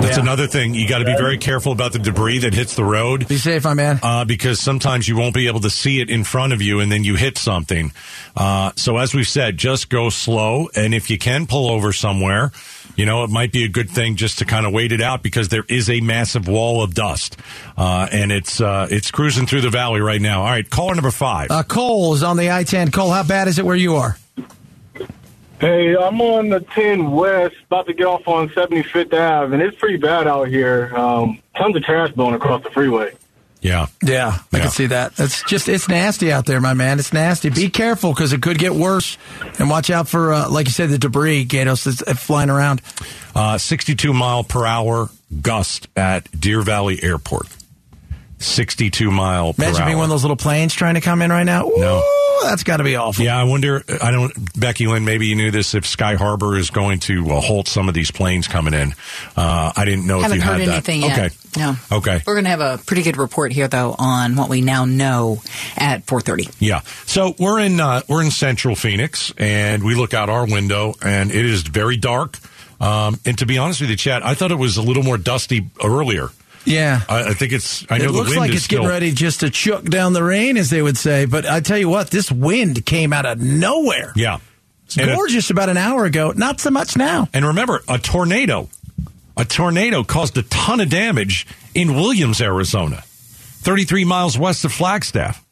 That's 0.00 0.18
another 0.18 0.46
thing. 0.46 0.74
You 0.74 0.86
got 0.88 0.98
to 0.98 1.04
be 1.04 1.16
very 1.16 1.38
careful 1.38 1.72
about 1.72 1.92
the 1.92 1.98
debris 1.98 2.40
that 2.40 2.54
hits 2.54 2.76
the 2.76 2.84
road. 2.84 3.26
Be 3.26 3.38
safe, 3.38 3.64
my 3.64 3.74
man. 3.74 3.98
uh, 4.02 4.24
because 4.24 4.60
sometimes 4.60 5.08
you 5.08 5.16
won't 5.16 5.34
be 5.34 5.46
able 5.48 5.60
to 5.60 5.70
see 5.70 6.00
it 6.00 6.10
in 6.10 6.22
front 6.22 6.52
of 6.52 6.62
you 6.62 6.80
and 6.80 6.92
then 6.92 7.02
you 7.02 7.16
hit 7.16 7.38
something. 7.38 7.92
Uh, 8.36 8.72
so 8.76 8.98
as 8.98 9.14
we've 9.14 9.26
said, 9.26 9.56
just 9.56 9.88
go 9.88 10.10
slow. 10.10 10.68
And 10.76 10.94
if 10.94 11.10
you 11.10 11.18
can 11.18 11.46
pull 11.46 11.70
over 11.70 11.92
somewhere, 11.92 12.52
you 12.96 13.06
know, 13.06 13.24
it 13.24 13.30
might 13.30 13.52
be 13.52 13.64
a 13.64 13.68
good 13.68 13.90
thing 13.90 14.16
just 14.16 14.38
to 14.38 14.44
kind 14.44 14.66
of 14.66 14.72
wait 14.72 14.92
it 14.92 15.00
out 15.00 15.22
because 15.22 15.48
there 15.48 15.64
is 15.68 15.88
a 15.88 16.00
massive 16.00 16.48
wall 16.48 16.82
of 16.82 16.94
dust. 16.94 17.36
Uh, 17.76 18.08
and 18.10 18.32
it's, 18.32 18.60
uh, 18.60 18.88
it's 18.90 19.10
cruising 19.10 19.46
through 19.46 19.60
the 19.60 19.70
valley 19.70 20.00
right 20.00 20.20
now. 20.20 20.40
All 20.40 20.50
right. 20.50 20.68
Caller 20.68 20.94
number 20.94 21.10
five. 21.10 21.50
Uh, 21.50 21.62
Cole 21.62 22.14
is 22.14 22.22
on 22.22 22.36
the 22.36 22.50
I-10. 22.50 22.92
Cole, 22.92 23.10
how 23.10 23.22
bad 23.22 23.48
is 23.48 23.58
it 23.58 23.64
where 23.64 23.76
you 23.76 23.96
are? 23.96 24.16
Hey, 25.60 25.96
I'm 25.96 26.20
on 26.20 26.50
the 26.50 26.60
10 26.60 27.12
West, 27.12 27.54
about 27.66 27.86
to 27.86 27.94
get 27.94 28.06
off 28.06 28.28
on 28.28 28.50
75th 28.50 29.14
Ave, 29.14 29.54
and 29.54 29.62
it's 29.62 29.76
pretty 29.78 29.96
bad 29.96 30.26
out 30.26 30.48
here. 30.48 30.94
Um, 30.94 31.40
tons 31.56 31.74
of 31.74 31.82
trash 31.82 32.12
blowing 32.12 32.34
across 32.34 32.62
the 32.62 32.70
freeway. 32.70 33.12
Yeah. 33.66 33.86
Yeah, 34.02 34.38
I 34.52 34.56
Yeah. 34.56 34.62
can 34.62 34.70
see 34.70 34.86
that. 34.86 35.12
It's 35.18 35.42
just, 35.42 35.68
it's 35.68 35.88
nasty 35.88 36.30
out 36.30 36.46
there, 36.46 36.60
my 36.60 36.72
man. 36.74 37.00
It's 37.00 37.12
nasty. 37.12 37.48
Be 37.50 37.68
careful 37.68 38.14
because 38.14 38.32
it 38.32 38.40
could 38.40 38.58
get 38.58 38.74
worse. 38.74 39.18
And 39.58 39.68
watch 39.68 39.90
out 39.90 40.06
for, 40.08 40.32
uh, 40.32 40.48
like 40.48 40.66
you 40.66 40.72
said, 40.72 40.90
the 40.90 40.98
debris, 40.98 41.44
Gaydos, 41.46 41.84
that's 41.84 42.02
uh, 42.06 42.14
flying 42.14 42.48
around. 42.50 42.80
Uh, 43.34 43.58
62 43.58 44.12
mile 44.12 44.44
per 44.44 44.64
hour 44.64 45.10
gust 45.42 45.88
at 45.96 46.28
Deer 46.40 46.62
Valley 46.62 47.02
Airport. 47.02 47.48
62 48.38 49.10
mile 49.10 49.52
per 49.54 49.64
Imagine 49.64 49.82
hour. 49.82 49.86
being 49.88 49.98
one 49.98 50.04
of 50.04 50.10
those 50.10 50.22
little 50.24 50.36
planes 50.36 50.74
trying 50.74 50.94
to 50.94 51.00
come 51.00 51.22
in 51.22 51.30
right 51.30 51.44
now. 51.44 51.70
No. 51.76 52.02
That's 52.42 52.64
got 52.64 52.76
to 52.76 52.84
be 52.84 52.96
awful. 52.96 53.24
Yeah, 53.24 53.38
I 53.38 53.44
wonder. 53.44 53.82
I 54.02 54.10
don't, 54.10 54.30
Becky 54.60 54.86
Lynn. 54.86 55.04
Maybe 55.04 55.26
you 55.26 55.34
knew 55.36 55.50
this. 55.50 55.74
If 55.74 55.86
Sky 55.86 56.14
Harbor 56.16 56.56
is 56.56 56.70
going 56.70 57.00
to 57.00 57.30
uh, 57.30 57.40
halt 57.40 57.66
some 57.66 57.88
of 57.88 57.94
these 57.94 58.10
planes 58.10 58.46
coming 58.46 58.74
in, 58.74 58.92
uh, 59.36 59.72
I 59.74 59.84
didn't 59.86 60.06
know 60.06 60.20
Haven't 60.20 60.38
if 60.38 60.44
you 60.44 60.50
heard 60.50 60.60
had 60.60 60.68
anything 60.68 61.00
that. 61.00 61.08
yet. 61.16 61.18
Okay. 61.18 61.34
No. 61.56 61.76
Okay. 61.90 62.22
We're 62.26 62.34
going 62.34 62.44
to 62.44 62.50
have 62.50 62.60
a 62.60 62.78
pretty 62.84 63.02
good 63.02 63.16
report 63.16 63.52
here, 63.52 63.68
though, 63.68 63.96
on 63.98 64.36
what 64.36 64.50
we 64.50 64.60
now 64.60 64.84
know 64.84 65.40
at 65.78 66.04
4:30. 66.04 66.54
Yeah. 66.60 66.80
So 67.06 67.34
we're 67.38 67.58
in 67.60 67.80
uh, 67.80 68.02
we're 68.06 68.22
in 68.22 68.30
Central 68.30 68.76
Phoenix, 68.76 69.32
and 69.38 69.82
we 69.82 69.94
look 69.94 70.12
out 70.12 70.28
our 70.28 70.46
window, 70.46 70.94
and 71.02 71.30
it 71.30 71.44
is 71.44 71.62
very 71.62 71.96
dark. 71.96 72.38
Um, 72.78 73.18
and 73.24 73.38
to 73.38 73.46
be 73.46 73.56
honest 73.56 73.80
with 73.80 73.88
you, 73.88 73.96
Chad, 73.96 74.22
I 74.22 74.34
thought 74.34 74.50
it 74.52 74.56
was 74.56 74.76
a 74.76 74.82
little 74.82 75.02
more 75.02 75.16
dusty 75.16 75.70
earlier. 75.82 76.28
Yeah. 76.66 77.00
I, 77.08 77.28
I 77.30 77.32
think 77.34 77.52
it's. 77.52 77.86
I 77.90 77.98
know 77.98 78.04
it 78.04 78.06
the 78.08 78.12
looks 78.12 78.30
wind 78.30 78.40
like 78.40 78.50
is 78.50 78.56
it's 78.56 78.64
still. 78.64 78.78
getting 78.80 78.90
ready 78.90 79.12
just 79.12 79.40
to 79.40 79.50
chuck 79.50 79.84
down 79.84 80.12
the 80.12 80.22
rain, 80.22 80.56
as 80.56 80.68
they 80.70 80.82
would 80.82 80.96
say. 80.98 81.24
But 81.24 81.46
I 81.46 81.60
tell 81.60 81.78
you 81.78 81.88
what, 81.88 82.10
this 82.10 82.30
wind 82.30 82.84
came 82.84 83.12
out 83.12 83.24
of 83.26 83.40
nowhere. 83.40 84.12
Yeah. 84.16 84.38
It's 84.86 84.98
And, 84.98 85.10
gorgeous 85.14 85.50
about 85.50 85.68
an 85.68 85.76
hour 85.76 86.04
ago. 86.04 86.32
Not 86.36 86.60
so 86.60 86.70
much 86.70 86.96
now. 86.96 87.28
and 87.32 87.44
remember, 87.46 87.82
a 87.88 87.98
tornado, 87.98 88.68
a 89.36 89.44
tornado 89.44 90.04
caused 90.04 90.36
a 90.38 90.42
ton 90.42 90.80
of 90.80 90.88
damage 90.90 91.46
in 91.74 91.94
Williams, 91.94 92.40
Arizona, 92.40 93.02
33 93.06 94.04
miles 94.04 94.38
west 94.38 94.64
of 94.64 94.72
Flagstaff. 94.72 95.44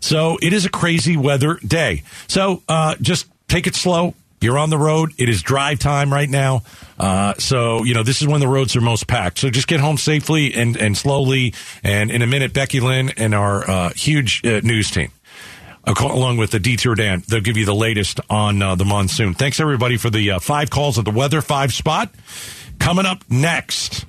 So 0.00 0.36
it 0.42 0.52
is 0.52 0.64
a 0.64 0.70
crazy 0.70 1.16
weather 1.16 1.60
day. 1.66 2.02
So 2.26 2.62
uh, 2.68 2.96
just 3.00 3.26
take 3.46 3.66
it 3.68 3.74
slow. 3.76 4.14
You're 4.42 4.58
on 4.58 4.70
the 4.70 4.78
road. 4.78 5.12
It 5.18 5.28
is 5.28 5.42
drive 5.42 5.78
time 5.78 6.12
right 6.12 6.28
now. 6.28 6.62
Uh, 6.98 7.34
so, 7.34 7.84
you 7.84 7.94
know, 7.94 8.02
this 8.02 8.22
is 8.22 8.28
when 8.28 8.40
the 8.40 8.48
roads 8.48 8.76
are 8.76 8.80
most 8.80 9.06
packed. 9.06 9.38
So 9.38 9.50
just 9.50 9.68
get 9.68 9.80
home 9.80 9.98
safely 9.98 10.54
and, 10.54 10.76
and 10.76 10.96
slowly. 10.96 11.54
And 11.82 12.10
in 12.10 12.22
a 12.22 12.26
minute, 12.26 12.52
Becky 12.52 12.80
Lynn 12.80 13.10
and 13.16 13.34
our 13.34 13.68
uh, 13.68 13.90
huge 13.90 14.44
uh, 14.44 14.60
news 14.62 14.90
team, 14.90 15.12
uh, 15.86 15.94
along 15.98 16.38
with 16.38 16.50
the 16.50 16.58
Detour 16.58 16.94
Dan, 16.94 17.22
they'll 17.28 17.40
give 17.40 17.56
you 17.56 17.64
the 17.64 17.74
latest 17.74 18.20
on 18.28 18.60
uh, 18.62 18.74
the 18.74 18.84
monsoon. 18.84 19.34
Thanks, 19.34 19.60
everybody, 19.60 19.96
for 19.96 20.10
the 20.10 20.32
uh, 20.32 20.38
five 20.38 20.70
calls 20.70 20.98
at 20.98 21.04
the 21.04 21.10
weather 21.10 21.40
five 21.40 21.72
spot. 21.72 22.10
Coming 22.78 23.06
up 23.06 23.22
next. 23.30 24.06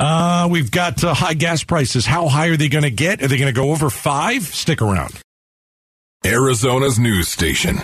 Uh, 0.00 0.48
we've 0.50 0.70
got 0.70 1.00
high 1.00 1.34
gas 1.34 1.64
prices. 1.64 2.06
How 2.06 2.28
high 2.28 2.48
are 2.48 2.56
they 2.56 2.68
going 2.68 2.84
to 2.84 2.90
get? 2.90 3.22
Are 3.22 3.28
they 3.28 3.36
going 3.38 3.52
to 3.52 3.58
go 3.58 3.70
over 3.70 3.90
five? 3.90 4.42
Stick 4.42 4.82
around. 4.82 5.20
Arizona's 6.26 6.98
news 6.98 7.28
station. 7.28 7.76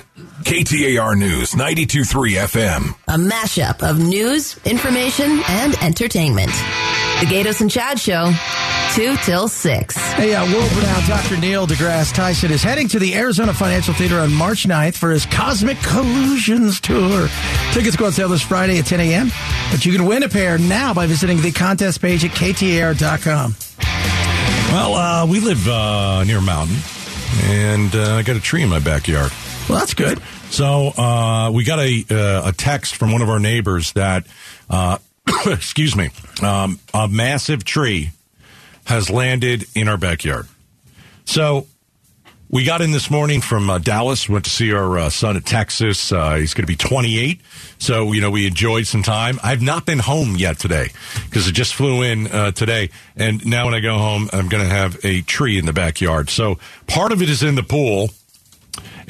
KTAR 0.43 1.17
News 1.17 1.53
92.3 1.53 2.33
FM. 2.37 2.91
A 3.07 3.17
mashup 3.17 3.89
of 3.89 4.01
news, 4.01 4.59
information, 4.65 5.41
and 5.49 5.75
entertainment. 5.81 6.51
The 7.21 7.27
Gaydos 7.27 7.61
and 7.61 7.71
Chad 7.71 8.01
Show, 8.01 8.33
2 8.95 9.17
till 9.19 9.47
6. 9.47 9.97
Hey, 10.15 10.35
uh, 10.35 10.45
world 10.53 10.73
renowned 10.73 11.07
Dr. 11.07 11.37
Neil 11.37 11.69
deGrasse 11.69 12.13
Tyson 12.13 12.51
is 12.51 12.65
heading 12.65 12.89
to 12.89 12.99
the 12.99 13.15
Arizona 13.15 13.55
Financial 13.55 13.95
Theater 13.95 14.19
on 14.19 14.33
March 14.33 14.65
9th 14.65 14.97
for 14.97 15.13
his 15.13 15.25
Cosmic 15.27 15.79
Collisions 15.79 16.81
Tour. 16.81 17.29
Tickets 17.71 17.95
go 17.95 18.07
on 18.07 18.13
sale 18.13 18.29
this 18.29 18.43
Friday 18.43 18.79
at 18.81 18.87
10 18.87 18.99
a.m., 18.99 19.31
but 19.71 19.87
you 19.87 19.93
can 19.93 20.05
win 20.05 20.25
a 20.25 20.29
pair 20.29 20.59
now 20.59 20.93
by 20.93 21.07
visiting 21.07 21.41
the 21.41 21.53
contest 21.53 22.01
page 22.01 22.25
at 22.25 22.33
ktar.com. 22.33 23.55
Well, 24.73 24.95
uh, 24.95 25.27
we 25.27 25.39
live 25.39 25.69
uh, 25.69 26.25
near 26.25 26.39
a 26.39 26.43
mountain, 26.43 26.77
and 27.45 27.95
uh, 27.95 28.17
I 28.17 28.23
got 28.23 28.37
a 28.37 28.41
tree 28.41 28.63
in 28.63 28.69
my 28.69 28.79
backyard. 28.79 29.33
Well, 29.69 29.79
that's 29.79 29.95
good. 29.95 30.21
So 30.51 30.89
uh, 30.89 31.51
we 31.53 31.65
got 31.65 31.79
a 31.79 32.05
uh, 32.11 32.49
a 32.49 32.53
text 32.53 32.97
from 32.97 33.13
one 33.13 33.23
of 33.23 33.31
our 33.31 33.39
neighbors 33.39 33.93
that, 33.93 34.27
uh, 34.69 34.99
excuse 35.47 35.97
me, 35.97 36.11
um, 36.43 36.79
a 36.93 37.09
massive 37.09 37.65
tree 37.65 38.11
has 38.85 39.09
landed 39.09 39.65
in 39.75 39.89
our 39.89 39.97
backyard. 39.97 40.47
So 41.25 41.67
we 42.53 42.65
got 42.65 42.83
in 42.83 42.93
this 42.93 43.11
morning 43.11 43.41
from 43.41 43.71
uh, 43.71 43.79
Dallas. 43.79 44.29
Went 44.29 44.45
to 44.45 44.51
see 44.51 44.75
our 44.75 44.99
uh, 44.99 45.11
son 45.11 45.39
at 45.39 45.47
Texas. 45.47 46.13
Uh, 46.13 46.35
he's 46.35 46.53
going 46.53 46.65
to 46.65 46.71
be 46.71 46.77
28. 46.77 47.41
So 47.79 48.13
you 48.13 48.21
know 48.21 48.31
we 48.31 48.47
enjoyed 48.47 48.87
some 48.87 49.03
time. 49.03 49.41
I've 49.43 49.63
not 49.63 49.87
been 49.87 49.99
home 49.99 50.37
yet 50.37 50.59
today 50.59 50.91
because 51.25 51.49
it 51.49 51.53
just 51.53 51.75
flew 51.75 52.03
in 52.03 52.27
uh, 52.27 52.53
today. 52.53 52.91
And 53.17 53.45
now 53.47 53.65
when 53.65 53.75
I 53.75 53.81
go 53.81 53.97
home, 53.97 54.29
I'm 54.33 54.49
going 54.49 54.63
to 54.63 54.73
have 54.73 55.03
a 55.03 55.23
tree 55.23 55.59
in 55.59 55.65
the 55.65 55.73
backyard. 55.73 56.29
So 56.29 56.59
part 56.87 57.11
of 57.11 57.23
it 57.23 57.31
is 57.31 57.43
in 57.43 57.55
the 57.55 57.63
pool. 57.63 58.11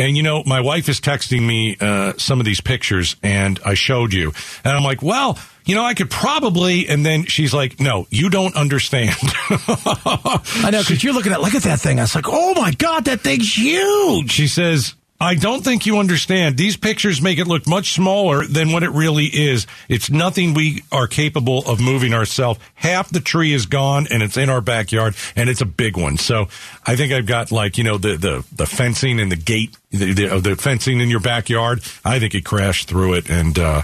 And 0.02 0.16
you 0.16 0.24
know, 0.24 0.42
my 0.44 0.60
wife 0.60 0.88
is 0.88 1.00
texting 1.00 1.46
me 1.46 1.76
uh, 1.80 2.14
some 2.16 2.40
of 2.40 2.44
these 2.44 2.60
pictures, 2.60 3.14
and 3.22 3.60
I 3.64 3.74
showed 3.74 4.12
you, 4.12 4.32
and 4.64 4.76
I'm 4.76 4.82
like, 4.82 5.00
well, 5.00 5.38
you 5.64 5.76
know, 5.76 5.84
I 5.84 5.94
could 5.94 6.10
probably. 6.10 6.88
And 6.88 7.06
then 7.06 7.26
she's 7.26 7.54
like, 7.54 7.78
no, 7.78 8.08
you 8.10 8.28
don't 8.28 8.56
understand. 8.56 9.14
I 9.48 10.70
know, 10.72 10.80
because 10.80 11.04
you're 11.04 11.12
looking 11.12 11.30
at, 11.30 11.40
look 11.40 11.54
at 11.54 11.62
that 11.62 11.78
thing. 11.78 12.00
I 12.00 12.02
was 12.02 12.16
like, 12.16 12.24
oh 12.26 12.52
my 12.54 12.72
God, 12.72 13.04
that 13.04 13.20
thing's 13.20 13.56
huge. 13.56 14.32
she 14.32 14.48
says, 14.48 14.96
I 15.22 15.36
don't 15.36 15.62
think 15.62 15.86
you 15.86 15.98
understand. 15.98 16.56
These 16.56 16.76
pictures 16.76 17.22
make 17.22 17.38
it 17.38 17.46
look 17.46 17.64
much 17.68 17.92
smaller 17.92 18.44
than 18.44 18.72
what 18.72 18.82
it 18.82 18.90
really 18.90 19.26
is. 19.26 19.68
It's 19.88 20.10
nothing 20.10 20.52
we 20.52 20.82
are 20.90 21.06
capable 21.06 21.60
of 21.60 21.80
moving 21.80 22.12
ourselves. 22.12 22.58
Half 22.74 23.10
the 23.10 23.20
tree 23.20 23.52
is 23.52 23.66
gone 23.66 24.08
and 24.10 24.20
it's 24.20 24.36
in 24.36 24.50
our 24.50 24.60
backyard 24.60 25.14
and 25.36 25.48
it's 25.48 25.60
a 25.60 25.66
big 25.66 25.96
one. 25.96 26.18
So 26.18 26.48
I 26.84 26.96
think 26.96 27.12
I've 27.12 27.26
got 27.26 27.52
like, 27.52 27.78
you 27.78 27.84
know, 27.84 27.98
the, 27.98 28.16
the, 28.16 28.44
the 28.50 28.66
fencing 28.66 29.20
and 29.20 29.30
the 29.30 29.36
gate, 29.36 29.76
the, 29.92 30.12
the, 30.12 30.40
the 30.40 30.56
fencing 30.56 31.00
in 31.00 31.08
your 31.08 31.20
backyard. 31.20 31.82
I 32.04 32.18
think 32.18 32.34
it 32.34 32.44
crashed 32.44 32.88
through 32.88 33.14
it 33.14 33.30
and, 33.30 33.56
uh, 33.56 33.82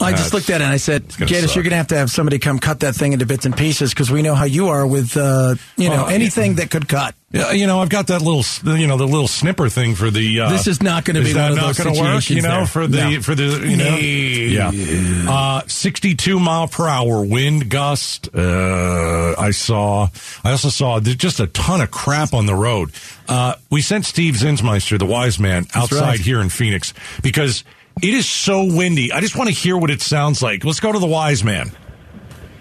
I 0.00 0.12
just 0.12 0.32
uh, 0.32 0.36
looked 0.36 0.50
at 0.50 0.60
it 0.60 0.64
and 0.64 0.72
I 0.72 0.76
said, 0.76 1.08
Gaydos, 1.08 1.54
you're 1.54 1.64
going 1.64 1.70
to 1.70 1.76
have 1.76 1.88
to 1.88 1.96
have 1.96 2.10
somebody 2.10 2.38
come 2.38 2.58
cut 2.58 2.80
that 2.80 2.94
thing 2.94 3.12
into 3.12 3.26
bits 3.26 3.46
and 3.46 3.56
pieces 3.56 3.92
because 3.92 4.10
we 4.10 4.22
know 4.22 4.34
how 4.34 4.44
you 4.44 4.68
are 4.68 4.86
with, 4.86 5.16
uh, 5.16 5.54
you 5.76 5.88
know, 5.88 6.04
Oh, 6.04 6.06
anything 6.06 6.56
that 6.56 6.70
could 6.70 6.88
cut. 6.88 7.14
Yeah, 7.30 7.52
you 7.52 7.66
know, 7.66 7.80
I've 7.80 7.90
got 7.90 8.06
that 8.06 8.22
little, 8.22 8.42
you 8.78 8.86
know, 8.86 8.96
the 8.96 9.06
little 9.06 9.28
snipper 9.28 9.68
thing 9.68 9.94
for 9.94 10.10
the. 10.10 10.40
Uh, 10.40 10.48
This 10.48 10.66
is 10.66 10.82
not 10.82 11.04
gonna 11.04 11.20
be 11.20 11.34
that 11.34 11.50
one 11.50 11.58
of 11.58 11.64
not 11.64 11.76
gonna 11.76 12.00
work. 12.00 12.30
You 12.30 12.40
know, 12.40 12.48
there. 12.48 12.66
for 12.66 12.86
the 12.86 12.96
No. 13.10 13.20
for 13.20 13.34
the 13.34 13.66
you 13.68 13.76
know, 13.76 13.96
yeah, 13.98 15.30
uh, 15.30 15.60
sixty-two 15.66 16.40
mile 16.40 16.68
per 16.68 16.88
hour 16.88 17.22
wind 17.22 17.68
gust. 17.68 18.30
Uh, 18.34 19.34
I 19.38 19.50
saw. 19.50 20.08
I 20.42 20.52
also 20.52 20.70
saw 20.70 21.00
there's 21.00 21.16
just 21.16 21.38
a 21.38 21.48
ton 21.48 21.82
of 21.82 21.90
crap 21.90 22.32
on 22.32 22.46
the 22.46 22.54
road. 22.54 22.92
Uh, 23.28 23.56
we 23.68 23.82
sent 23.82 24.06
Steve 24.06 24.34
Zinsmeister, 24.36 24.98
the 24.98 25.04
wise 25.04 25.38
man, 25.38 25.66
outside 25.74 26.00
right. 26.00 26.20
here 26.20 26.40
in 26.40 26.48
Phoenix 26.48 26.94
because 27.22 27.62
it 28.02 28.14
is 28.14 28.28
so 28.28 28.64
windy. 28.64 29.12
I 29.12 29.20
just 29.20 29.36
want 29.36 29.48
to 29.48 29.54
hear 29.54 29.76
what 29.76 29.90
it 29.90 30.00
sounds 30.00 30.42
like. 30.42 30.64
Let's 30.64 30.80
go 30.80 30.92
to 30.92 30.98
the 30.98 31.06
wise 31.06 31.42
man. 31.44 31.70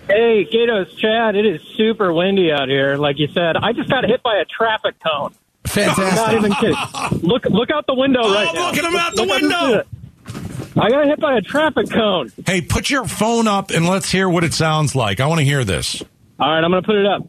Hey, 0.08 0.46
Gaydos, 0.52 0.96
Chad, 0.98 1.36
it 1.36 1.46
is 1.46 1.62
super 1.76 2.14
windy 2.14 2.52
out 2.52 2.70
here. 2.70 2.96
Like 2.98 3.20
you 3.20 3.28
said, 3.34 3.58
I 3.58 3.74
just 3.74 3.90
got 3.90 4.06
hit 4.06 4.24
by 4.24 4.38
a 4.38 4.46
traffic 4.46 4.96
cone. 5.06 5.34
I'm 5.76 5.86
not 5.86 5.96
Fantastic. 5.98 6.38
even 6.38 6.54
kidding. 6.54 7.28
Look, 7.28 7.44
look 7.46 7.70
out 7.72 7.86
the 7.88 7.94
window 7.94 8.22
oh, 8.24 8.34
right 8.34 8.48
Oh, 8.50 8.54
now. 8.54 8.68
look 8.70 8.78
at 8.78 8.86
him 8.86 8.96
out 8.96 9.16
the 9.16 9.24
Look 9.24 9.42
window. 9.42 9.66
into. 9.66 9.86
I 10.80 10.90
got 10.90 11.08
hit 11.08 11.20
by 11.20 11.36
a 11.38 11.42
traffic 11.42 11.90
cone. 11.92 12.32
Hey, 12.46 12.62
put 12.62 12.90
your 12.90 13.06
phone 13.06 13.48
up 13.48 13.72
and 13.72 13.86
let's 13.88 14.10
hear 14.10 14.30
what 14.30 14.44
it 14.46 14.54
sounds 14.54 14.96
like. 14.96 15.20
I 15.20 15.26
want 15.28 15.40
to 15.40 15.46
hear 15.46 15.66
this. 15.66 16.02
All 16.40 16.50
right, 16.50 16.64
I'm 16.64 16.72
going 16.72 16.84
to 16.84 16.88
put 16.88 16.96
it 16.96 17.06
up. 17.06 17.24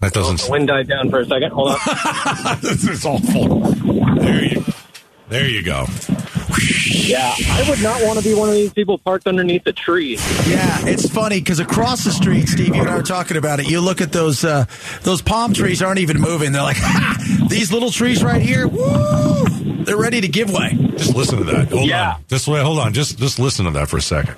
That 0.00 0.12
doesn't. 0.12 0.42
Oh, 0.42 0.46
the 0.46 0.50
wind 0.52 0.68
died 0.68 0.88
down 0.88 1.10
for 1.10 1.20
a 1.20 1.24
second. 1.26 1.52
Hold 1.52 1.68
on. 1.70 1.78
this 2.60 2.84
is 2.88 3.06
awful. 3.06 3.60
There 4.16 4.44
you, 4.44 4.64
there 5.32 5.48
you 5.48 5.62
go. 5.62 5.86
yeah, 6.90 7.32
I 7.48 7.64
would 7.68 7.82
not 7.82 8.02
want 8.04 8.18
to 8.18 8.24
be 8.24 8.34
one 8.34 8.48
of 8.50 8.54
these 8.54 8.72
people 8.72 8.98
parked 8.98 9.26
underneath 9.26 9.66
a 9.66 9.72
tree. 9.72 10.16
Yeah, 10.46 10.86
it's 10.86 11.08
funny 11.08 11.40
because 11.40 11.58
across 11.60 12.04
the 12.04 12.10
street, 12.12 12.48
Steve, 12.48 12.74
you 12.74 12.82
and 12.82 12.90
I 12.90 12.96
were 12.96 13.02
talking 13.02 13.36
about 13.38 13.58
it. 13.60 13.68
You 13.70 13.80
look 13.80 14.00
at 14.00 14.12
those 14.12 14.44
uh, 14.44 14.66
those 15.02 15.22
palm 15.22 15.54
trees 15.54 15.82
aren't 15.82 15.98
even 16.00 16.20
moving. 16.20 16.52
They're 16.52 16.62
like 16.62 16.76
ha, 16.80 17.46
these 17.48 17.72
little 17.72 17.90
trees 17.90 18.22
right 18.22 18.42
here. 18.42 18.68
Woo! 18.68 19.44
They're 19.84 19.96
ready 19.98 20.20
to 20.20 20.28
give 20.28 20.52
way. 20.52 20.74
Just 20.96 21.16
listen 21.16 21.38
to 21.38 21.44
that. 21.44 21.68
Hold 21.70 21.88
Yeah. 21.88 22.12
on. 22.14 22.24
Just 22.28 22.46
wait. 22.46 22.62
Hold 22.62 22.78
on. 22.78 22.92
Just 22.92 23.18
just 23.18 23.38
listen 23.38 23.64
to 23.64 23.70
that 23.72 23.88
for 23.88 23.96
a 23.96 24.02
second. 24.02 24.36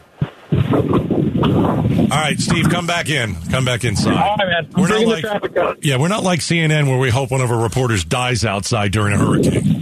All 2.04 2.20
right, 2.20 2.38
Steve, 2.38 2.70
come 2.70 2.86
back 2.86 3.08
in. 3.08 3.34
Come 3.50 3.64
back 3.64 3.82
inside. 3.84 4.12
All 4.16 4.36
right, 4.36 4.46
man. 4.46 4.68
I'm 4.76 4.82
We're 4.82 4.88
not 4.88 4.88
bringing 4.88 5.08
the 5.08 5.14
like 5.14 5.24
traffic 5.52 5.78
yeah, 5.82 5.96
we're 5.96 6.08
not 6.08 6.22
like 6.22 6.40
CNN 6.40 6.86
where 6.88 6.98
we 6.98 7.10
hope 7.10 7.30
one 7.32 7.40
of 7.40 7.50
our 7.50 7.60
reporters 7.60 8.04
dies 8.04 8.44
outside 8.44 8.92
during 8.92 9.14
a 9.14 9.18
hurricane. 9.18 9.73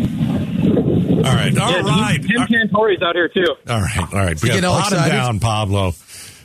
All 1.25 1.35
right, 1.35 1.57
all 1.59 1.71
Yeah, 1.71 1.81
right, 1.83 2.21
Jim 2.21 2.47
Cantore's 2.47 3.02
out 3.02 3.14
here 3.14 3.29
too. 3.29 3.47
all 3.69 3.81
right, 3.81 3.99
all 3.99 4.19
right. 4.19 4.43
We 4.43 4.49
getting 4.49 4.62
got 4.62 4.73
all 4.75 4.81
pot 4.81 4.93
him 4.93 5.09
down, 5.09 5.41
Pablo. 5.41 5.93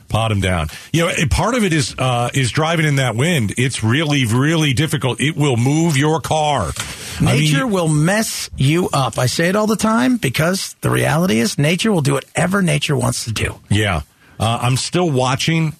Pot 0.08 0.32
him 0.32 0.40
down. 0.40 0.68
You 0.90 1.04
know, 1.06 1.12
part 1.30 1.54
of 1.54 1.64
it 1.64 1.74
is 1.74 1.94
uh, 1.98 2.30
is 2.32 2.50
driving 2.50 2.86
in 2.86 2.96
that 2.96 3.14
wind. 3.14 3.52
It's 3.58 3.84
really, 3.84 4.24
really 4.24 4.72
difficult. 4.72 5.20
It 5.20 5.36
will 5.36 5.58
move 5.58 5.98
your 5.98 6.20
car. 6.22 6.72
I 7.20 7.24
mean, 7.24 7.34
Nature 7.52 7.66
will 7.66 7.88
mess 7.88 8.48
you 8.56 8.88
up. 8.92 9.18
I 9.18 9.26
say 9.26 9.50
it 9.50 9.56
all 9.56 9.66
the 9.66 9.76
time 9.76 10.16
because 10.16 10.74
the 10.80 10.88
reality 10.88 11.40
is 11.40 11.58
nature 11.58 11.92
will 11.92 12.00
do 12.00 12.14
whatever 12.14 12.62
nature 12.62 12.96
wants 12.96 13.24
to 13.24 13.32
do. 13.32 13.60
Yeah. 13.68 14.00
Uh, 14.40 14.58
I'm 14.62 14.76
still 14.78 15.10
watching. 15.10 15.74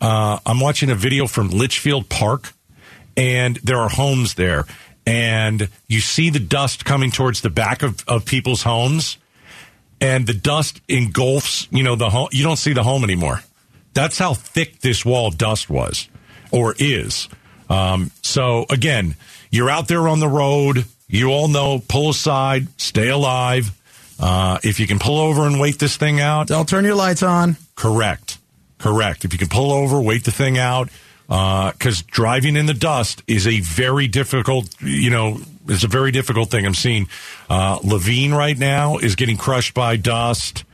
Uh, 0.00 0.38
I'm 0.46 0.60
watching 0.60 0.88
a 0.88 0.94
video 0.94 1.26
from 1.26 1.50
Litchfield 1.50 2.08
Park, 2.08 2.54
and 3.18 3.56
there 3.56 3.78
are 3.80 3.90
homes 3.90 4.32
there. 4.34 4.64
And 5.06 5.68
you 5.86 6.00
see 6.00 6.30
the 6.30 6.40
dust 6.40 6.84
coming 6.84 7.10
towards 7.10 7.42
the 7.42 7.50
back 7.50 7.82
of, 7.82 8.02
of 8.08 8.24
people's 8.24 8.62
homes, 8.62 9.18
and 10.00 10.26
the 10.26 10.34
dust 10.34 10.80
engulfs, 10.88 11.68
you 11.70 11.82
know, 11.82 11.94
the 11.94 12.10
home. 12.10 12.28
You 12.32 12.42
don't 12.42 12.56
see 12.56 12.72
the 12.72 12.82
home 12.82 13.04
anymore. 13.04 13.42
That's 13.92 14.18
how 14.18 14.34
thick 14.34 14.80
this 14.80 15.04
wall 15.04 15.28
of 15.28 15.38
dust 15.38 15.70
was 15.70 16.08
or 16.50 16.74
is. 16.78 17.28
Um, 17.68 18.10
so, 18.22 18.66
again, 18.70 19.16
you're 19.50 19.70
out 19.70 19.88
there 19.88 20.08
on 20.08 20.20
the 20.20 20.28
road. 20.28 20.84
You 21.08 21.28
all 21.30 21.48
know, 21.48 21.82
pull 21.86 22.10
aside, 22.10 22.68
stay 22.80 23.08
alive. 23.08 23.70
Uh, 24.18 24.58
if 24.62 24.80
you 24.80 24.86
can 24.86 24.98
pull 24.98 25.18
over 25.18 25.46
and 25.46 25.60
wait 25.60 25.78
this 25.78 25.96
thing 25.96 26.20
out, 26.20 26.48
Don't 26.48 26.68
turn 26.68 26.84
your 26.84 26.94
lights 26.94 27.22
on. 27.22 27.56
Correct. 27.76 28.38
Correct. 28.78 29.24
If 29.24 29.32
you 29.32 29.38
can 29.38 29.48
pull 29.48 29.72
over, 29.72 30.00
wait 30.00 30.24
the 30.24 30.30
thing 30.30 30.58
out, 30.58 30.88
because 31.26 32.02
driving 32.02 32.56
in 32.56 32.66
the 32.66 32.74
dust 32.74 33.22
is 33.26 33.46
a 33.46 33.60
very 33.60 34.08
difficult, 34.08 34.68
you 34.80 35.10
know, 35.10 35.38
it's 35.68 35.84
a 35.84 35.88
very 35.88 36.10
difficult 36.10 36.50
thing. 36.50 36.66
I'm 36.66 36.74
seeing 36.74 37.08
uh, 37.48 37.78
Laveen 37.78 38.32
right 38.32 38.58
now 38.58 38.98
is 38.98 39.14
getting 39.14 39.36
crushed 39.36 39.74
by 39.74 39.96
dust. 39.96 40.64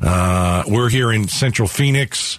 Uh, 0.00 0.64
we're 0.68 0.90
here 0.90 1.10
in 1.10 1.28
Central 1.28 1.68
Phoenix. 1.68 2.38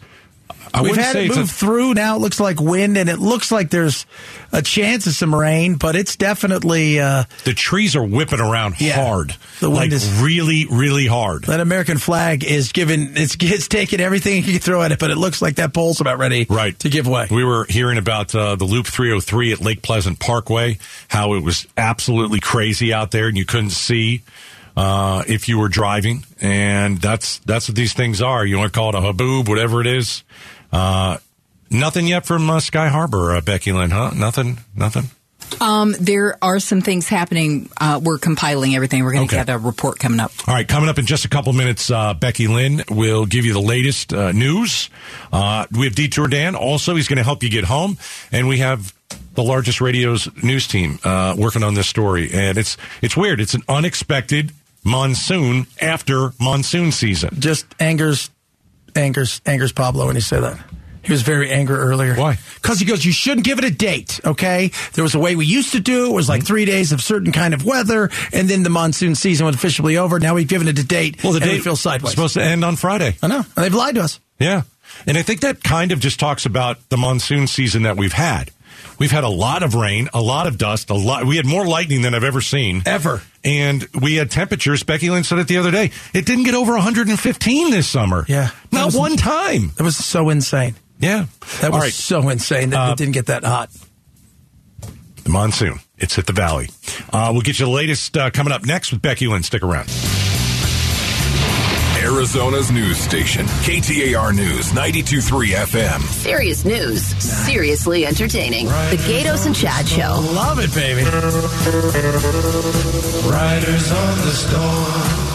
I 0.77 0.81
We've 0.83 0.95
had 0.95 1.15
it 1.15 1.25
it's 1.27 1.35
a- 1.35 1.39
move 1.39 1.51
through. 1.51 1.93
Now 1.93 2.15
it 2.15 2.19
looks 2.19 2.39
like 2.39 2.59
wind, 2.61 2.97
and 2.97 3.09
it 3.09 3.19
looks 3.19 3.51
like 3.51 3.69
there's 3.69 4.05
a 4.51 4.61
chance 4.61 5.07
of 5.07 5.13
some 5.13 5.33
rain, 5.35 5.75
but 5.75 5.95
it's 5.95 6.15
definitely 6.15 6.99
uh, 6.99 7.23
the 7.43 7.53
trees 7.53 7.95
are 7.95 8.03
whipping 8.03 8.39
around 8.39 8.75
Yeah. 8.79 8.95
hard, 8.95 9.35
The 9.59 9.69
wind 9.69 9.79
like 9.79 9.91
is- 9.91 10.09
really, 10.21 10.65
really 10.69 11.07
hard. 11.07 11.43
that 11.45 11.59
American 11.59 11.97
flag 11.97 12.43
is 12.43 12.71
given. 12.71 13.13
It's 13.15 13.35
it's 13.41 13.67
taking 13.67 13.99
everything 13.99 14.43
you 14.43 14.51
can 14.53 14.59
throw 14.59 14.81
at 14.81 14.91
it, 14.91 14.99
but 14.99 15.11
it 15.11 15.17
looks 15.17 15.41
like 15.41 15.55
that 15.55 15.73
pole's 15.73 15.99
about 16.01 16.17
ready 16.19 16.45
right 16.49 16.77
to 16.79 16.89
give 16.89 17.07
way. 17.07 17.27
We 17.29 17.43
were 17.43 17.65
hearing 17.69 17.97
about 17.97 18.33
uh, 18.35 18.55
the 18.55 18.65
Loop 18.65 18.87
303 18.87 19.53
at 19.53 19.61
Lake 19.61 19.81
Pleasant 19.81 20.19
Parkway, 20.19 20.77
how 21.07 21.33
it 21.33 21.43
was 21.43 21.67
absolutely 21.77 22.39
crazy 22.39 22.93
out 22.93 23.11
there, 23.11 23.27
and 23.27 23.37
you 23.37 23.45
couldn't 23.45 23.71
see 23.71 24.21
uh, 24.75 25.23
if 25.27 25.49
you 25.49 25.57
were 25.57 25.69
driving. 25.69 26.23
And 26.39 26.99
that's 27.01 27.39
that's 27.39 27.67
what 27.67 27.75
these 27.75 27.93
things 27.93 28.21
are. 28.21 28.45
You 28.45 28.57
want 28.59 28.71
to 28.71 28.77
call 28.77 28.89
it 28.89 28.95
a 28.95 28.99
haboob, 28.99 29.49
whatever 29.49 29.81
it 29.81 29.87
is. 29.87 30.23
Uh, 30.71 31.17
nothing 31.69 32.07
yet 32.07 32.25
from 32.25 32.49
uh, 32.49 32.59
Sky 32.59 32.89
Harbor, 32.89 33.35
uh, 33.35 33.41
Becky 33.41 33.71
Lynn, 33.71 33.91
huh? 33.91 34.11
Nothing, 34.15 34.59
nothing. 34.75 35.05
Um, 35.61 35.95
there 35.99 36.37
are 36.41 36.59
some 36.59 36.81
things 36.81 37.07
happening. 37.07 37.69
Uh, 37.79 38.01
we're 38.03 38.17
compiling 38.17 38.75
everything. 38.75 39.03
We're 39.05 39.13
going 39.13 39.27
to 39.29 39.35
Okay. 39.35 39.45
get 39.45 39.53
a 39.55 39.57
report 39.57 39.97
coming 39.97 40.19
up. 40.19 40.31
All 40.45 40.53
right, 40.53 40.67
coming 40.67 40.89
up 40.89 40.99
in 40.99 41.05
just 41.05 41.23
a 41.23 41.29
couple 41.29 41.53
minutes, 41.53 41.89
uh, 41.89 42.13
Becky 42.15 42.47
Lynn 42.47 42.83
will 42.89 43.25
give 43.25 43.45
you 43.45 43.53
the 43.53 43.61
latest 43.61 44.13
uh, 44.13 44.33
news. 44.33 44.89
Uh, 45.31 45.65
we 45.71 45.85
have 45.85 45.95
Detour 45.95 46.27
Dan. 46.27 46.53
Also, 46.55 46.95
he's 46.95 47.07
going 47.07 47.17
to 47.17 47.23
help 47.23 47.43
you 47.43 47.49
get 47.49 47.63
home, 47.63 47.97
and 48.31 48.49
we 48.49 48.57
have 48.57 48.93
the 49.35 49.43
largest 49.43 49.79
radio's 49.79 50.27
news 50.43 50.67
team 50.67 50.99
uh, 51.05 51.33
working 51.37 51.63
on 51.63 51.75
this 51.75 51.87
story. 51.87 52.29
And 52.33 52.57
it's 52.57 52.75
it's 53.01 53.15
weird. 53.15 53.39
It's 53.39 53.53
an 53.53 53.61
unexpected 53.69 54.51
monsoon 54.83 55.67
after 55.81 56.33
monsoon 56.41 56.91
season. 56.91 57.29
Just 57.39 57.65
angers, 57.79 58.29
angers, 58.97 59.41
angers 59.45 59.71
Pablo 59.71 60.07
when 60.07 60.15
you 60.15 60.21
say 60.21 60.39
that. 60.39 60.59
He 61.03 61.13
was 61.13 61.21
very 61.21 61.49
angry 61.51 61.77
earlier. 61.77 62.15
Why? 62.15 62.37
Because 62.55 62.79
he 62.79 62.85
goes, 62.85 63.05
you 63.05 63.13
shouldn't 63.13 63.45
give 63.45 63.59
it 63.59 63.63
a 63.63 63.71
date. 63.71 64.19
Okay, 64.25 64.71
there 64.93 65.03
was 65.05 65.15
a 65.15 65.19
way 65.19 65.37
we 65.37 65.45
used 65.45 65.71
to 65.71 65.79
do. 65.79 66.07
It 66.07 66.13
was 66.13 66.25
Mm-hmm. 66.25 66.31
like 66.33 66.45
three 66.45 66.65
days 66.65 66.91
of 66.91 67.01
certain 67.01 67.31
kind 67.31 67.53
of 67.53 67.63
weather, 67.63 68.09
and 68.33 68.49
then 68.49 68.63
the 68.63 68.69
monsoon 68.69 69.15
season 69.15 69.45
was 69.45 69.55
officially 69.55 69.95
over. 69.95 70.19
Now 70.19 70.35
we've 70.35 70.49
given 70.49 70.67
it 70.67 70.77
a 70.79 70.83
date. 70.83 71.23
Well, 71.23 71.31
the 71.31 71.39
we 71.39 71.45
date 71.45 71.61
feel 71.63 71.73
was 71.73 71.79
sideways. 71.79 72.11
supposed 72.11 72.33
to 72.33 72.43
end 72.43 72.65
on 72.65 72.75
Friday. 72.75 73.15
I 73.23 73.27
know, 73.27 73.37
and 73.55 73.65
they've 73.65 73.73
lied 73.73 73.95
to 73.95 74.01
us. 74.01 74.19
Yeah. 74.37 74.63
And 75.05 75.17
I 75.17 75.21
think 75.21 75.41
that 75.41 75.63
kind 75.63 75.93
of 75.93 75.99
just 76.01 76.19
talks 76.19 76.45
about 76.45 76.89
the 76.89 76.97
monsoon 76.97 77.47
season 77.47 77.83
that 77.83 77.95
we've 77.95 78.11
had. 78.13 78.51
We've 78.99 79.11
had 79.11 79.23
a 79.23 79.29
lot 79.29 79.63
of 79.63 79.75
rain, 79.75 80.09
a 80.13 80.21
lot 80.21 80.47
of 80.47 80.57
dust, 80.57 80.89
a 80.89 80.93
lot. 80.95 81.25
We 81.25 81.37
had 81.37 81.45
more 81.45 81.65
lightning 81.67 82.01
than 82.01 82.13
I've 82.15 82.23
ever 82.23 82.41
seen. 82.41 82.81
Ever. 82.85 83.21
And 83.43 83.87
we 83.99 84.15
had 84.15 84.31
temperatures. 84.31 84.83
Becky 84.83 85.09
Lynn 85.09 85.23
said 85.23 85.39
it 85.39 85.47
the 85.47 85.57
other 85.57 85.71
day. 85.71 85.91
It 86.13 86.25
didn't 86.25 86.43
get 86.45 86.55
over 86.55 86.73
115 86.73 87.71
this 87.71 87.87
summer. 87.87 88.25
Yeah. 88.27 88.49
Not 88.71 88.85
was- 88.87 88.95
one 88.95 89.17
time. 89.17 89.71
That 89.77 89.83
was 89.83 89.95
so 89.97 90.29
insane. 90.29 90.75
Yeah. 90.99 91.27
That 91.61 91.71
was 91.71 91.81
right. 91.81 91.93
so 91.93 92.27
insane 92.29 92.71
that 92.71 92.79
Uh, 92.79 92.91
it 92.91 92.97
didn't 92.97 93.13
get 93.13 93.27
that 93.27 93.43
hot. 93.43 93.69
The 95.23 95.29
monsoon. 95.29 95.79
It's 95.97 96.15
hit 96.15 96.25
the 96.25 96.33
valley. 96.33 96.69
Uh, 97.11 97.29
we'll 97.33 97.41
get 97.41 97.59
you 97.59 97.65
the 97.65 97.71
latest 97.71 98.15
uh, 98.17 98.29
coming 98.31 98.51
up 98.53 98.65
next 98.65 98.91
with 98.91 99.01
Becky 99.01 99.27
Lynn. 99.27 99.43
Stick 99.43 99.61
around. 99.63 99.89
Arizona's 102.07 102.71
news 102.71 102.97
station, 102.97 103.45
KTAR 103.45 104.33
News 104.33 104.71
92.3 104.71 105.47
FM. 105.49 106.01
Serious 106.03 106.63
news, 106.63 107.05
seriously 107.21 108.05
entertaining. 108.05 108.67
The 108.67 108.97
Gaydos 109.05 109.45
and 109.45 109.53
Chad 109.53 109.85
Show. 109.85 110.13
Love 110.33 110.59
it, 110.59 110.73
baby. 110.73 111.03
Riders 113.27 113.91
on 113.91 114.17
the 114.23 114.31
storm. 114.31 115.27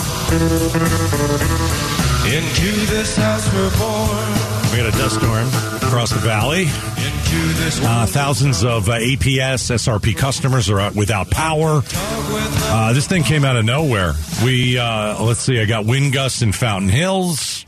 Into 2.32 2.72
this 2.86 3.16
house 3.16 3.52
we're 3.52 3.70
born. 3.78 4.72
We 4.72 4.78
got 4.78 4.86
a 4.86 4.96
dust 4.96 5.16
storm 5.16 5.48
across 5.82 6.08
the 6.10 6.20
valley. 6.20 6.68
Uh, 7.34 8.06
thousands 8.06 8.64
of 8.64 8.88
uh, 8.88 8.92
APS 8.92 9.70
SRP 9.70 10.16
customers 10.16 10.68
are 10.70 10.78
out 10.78 10.94
without 10.94 11.30
power. 11.30 11.82
Uh, 11.84 12.92
this 12.92 13.06
thing 13.06 13.22
came 13.22 13.44
out 13.44 13.56
of 13.56 13.64
nowhere. 13.64 14.12
We 14.44 14.78
uh, 14.78 15.22
let's 15.22 15.40
see. 15.40 15.60
I 15.60 15.64
got 15.64 15.86
wind 15.86 16.12
gusts 16.12 16.42
in 16.42 16.52
Fountain 16.52 16.90
Hills. 16.90 17.64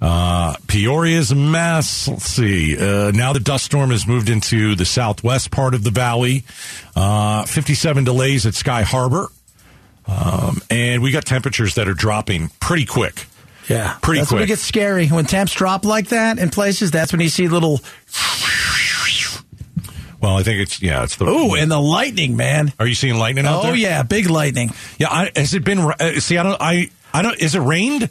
Uh, 0.00 0.54
Peoria's 0.68 1.32
a 1.32 1.34
mess. 1.34 2.06
Let's 2.06 2.24
see. 2.24 2.76
Uh, 2.76 3.10
now 3.10 3.32
the 3.32 3.40
dust 3.40 3.64
storm 3.64 3.90
has 3.90 4.06
moved 4.06 4.28
into 4.30 4.74
the 4.76 4.84
southwest 4.84 5.50
part 5.50 5.74
of 5.74 5.82
the 5.82 5.90
valley. 5.90 6.44
Uh, 6.94 7.44
57 7.44 8.04
delays 8.04 8.46
at 8.46 8.54
Sky 8.54 8.82
Harbor. 8.82 9.28
Um, 10.06 10.62
and 10.70 11.02
we 11.02 11.10
got 11.10 11.24
temperatures 11.24 11.74
that 11.74 11.88
are 11.88 11.94
dropping 11.94 12.48
pretty 12.60 12.86
quick. 12.86 13.26
Yeah, 13.68 13.98
Pretty 14.00 14.20
that's 14.20 14.32
when 14.32 14.42
it 14.42 14.46
gets 14.46 14.62
scary. 14.62 15.08
When 15.08 15.26
temps 15.26 15.52
drop 15.52 15.84
like 15.84 16.08
that 16.08 16.38
in 16.38 16.48
places, 16.48 16.90
that's 16.90 17.12
when 17.12 17.20
you 17.20 17.28
see 17.28 17.48
little 17.48 17.80
Well, 20.20 20.36
I 20.36 20.42
think 20.42 20.60
it's 20.60 20.82
yeah, 20.82 21.04
it's 21.04 21.16
the. 21.16 21.26
ooh, 21.26 21.54
and 21.54 21.70
the 21.70 21.80
lightning, 21.80 22.36
man. 22.36 22.72
Are 22.78 22.86
you 22.86 22.94
seeing 22.94 23.16
lightning 23.18 23.46
out 23.46 23.64
Oh 23.64 23.72
yeah, 23.72 24.02
big 24.02 24.28
lightning. 24.28 24.72
Yeah, 24.98 25.08
I, 25.10 25.30
has 25.36 25.54
it 25.54 25.64
been? 25.64 25.78
Uh, 25.78 26.18
see, 26.20 26.36
I 26.38 26.42
don't. 26.42 26.56
I 26.60 26.90
I 27.12 27.22
don't. 27.22 27.38
Is 27.40 27.54
it 27.54 27.60
rained? 27.60 28.10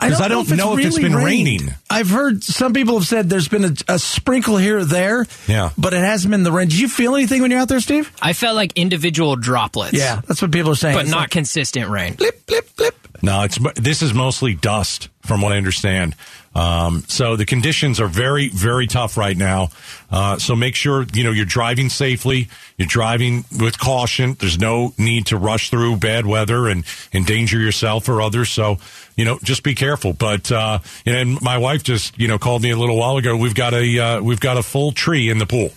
Because 0.00 0.20
I 0.20 0.26
don't 0.26 0.50
know 0.56 0.76
if 0.76 0.84
it's 0.84 0.98
been 0.98 1.14
rained. 1.14 1.60
raining. 1.60 1.74
I've 1.88 2.10
heard 2.10 2.42
some 2.42 2.72
people 2.72 2.98
have 2.98 3.06
said 3.06 3.30
there's 3.30 3.46
been 3.46 3.64
a, 3.64 3.72
a 3.86 3.98
sprinkle 4.00 4.56
here 4.56 4.78
or 4.78 4.84
there. 4.84 5.26
Yeah. 5.46 5.70
but 5.78 5.94
it 5.94 6.00
hasn't 6.00 6.32
been 6.32 6.42
the 6.42 6.50
rain. 6.50 6.66
Did 6.66 6.80
you 6.80 6.88
feel 6.88 7.14
anything 7.14 7.40
when 7.40 7.52
you're 7.52 7.60
out 7.60 7.68
there, 7.68 7.78
Steve? 7.78 8.10
I 8.20 8.32
felt 8.32 8.56
like 8.56 8.72
individual 8.76 9.36
droplets. 9.36 9.92
Yeah, 9.92 10.20
that's 10.26 10.42
what 10.42 10.50
people 10.50 10.72
are 10.72 10.74
saying. 10.74 10.96
But 10.96 11.02
It's 11.02 11.10
not 11.12 11.20
like, 11.20 11.30
consistent 11.30 11.88
rain. 11.88 12.14
blip, 12.14 12.44
blip, 12.46 12.74
blip. 12.76 12.91
No, 13.22 13.42
it's 13.42 13.58
this 13.76 14.02
is 14.02 14.12
mostly 14.12 14.54
dust, 14.54 15.08
from 15.22 15.40
what 15.40 15.52
I 15.52 15.56
understand. 15.56 16.16
Um, 16.54 17.04
so 17.06 17.36
the 17.36 17.46
conditions 17.46 18.00
are 18.00 18.08
very, 18.08 18.48
very 18.48 18.86
tough 18.86 19.16
right 19.16 19.36
now. 19.36 19.68
Uh, 20.10 20.38
so 20.38 20.56
make 20.56 20.74
sure 20.74 21.06
you 21.14 21.22
know 21.22 21.30
you're 21.30 21.44
driving 21.44 21.88
safely. 21.88 22.48
You're 22.76 22.88
driving 22.88 23.44
with 23.58 23.78
caution. 23.78 24.34
There's 24.38 24.58
no 24.58 24.92
need 24.98 25.26
to 25.26 25.36
rush 25.36 25.70
through 25.70 25.98
bad 25.98 26.26
weather 26.26 26.66
and 26.66 26.84
endanger 27.12 27.60
yourself 27.60 28.08
or 28.08 28.20
others. 28.20 28.50
So 28.50 28.78
you 29.16 29.24
know, 29.24 29.38
just 29.42 29.62
be 29.62 29.74
careful. 29.74 30.12
But 30.12 30.50
uh, 30.50 30.80
and 31.06 31.40
my 31.40 31.58
wife 31.58 31.84
just 31.84 32.18
you 32.18 32.26
know 32.26 32.38
called 32.38 32.62
me 32.62 32.70
a 32.70 32.76
little 32.76 32.96
while 32.96 33.16
ago. 33.16 33.36
We've 33.36 33.54
got 33.54 33.72
a 33.72 33.98
uh, 33.98 34.20
we've 34.20 34.40
got 34.40 34.56
a 34.56 34.62
full 34.62 34.92
tree 34.92 35.30
in 35.30 35.38
the 35.38 35.46
pool. 35.46 35.70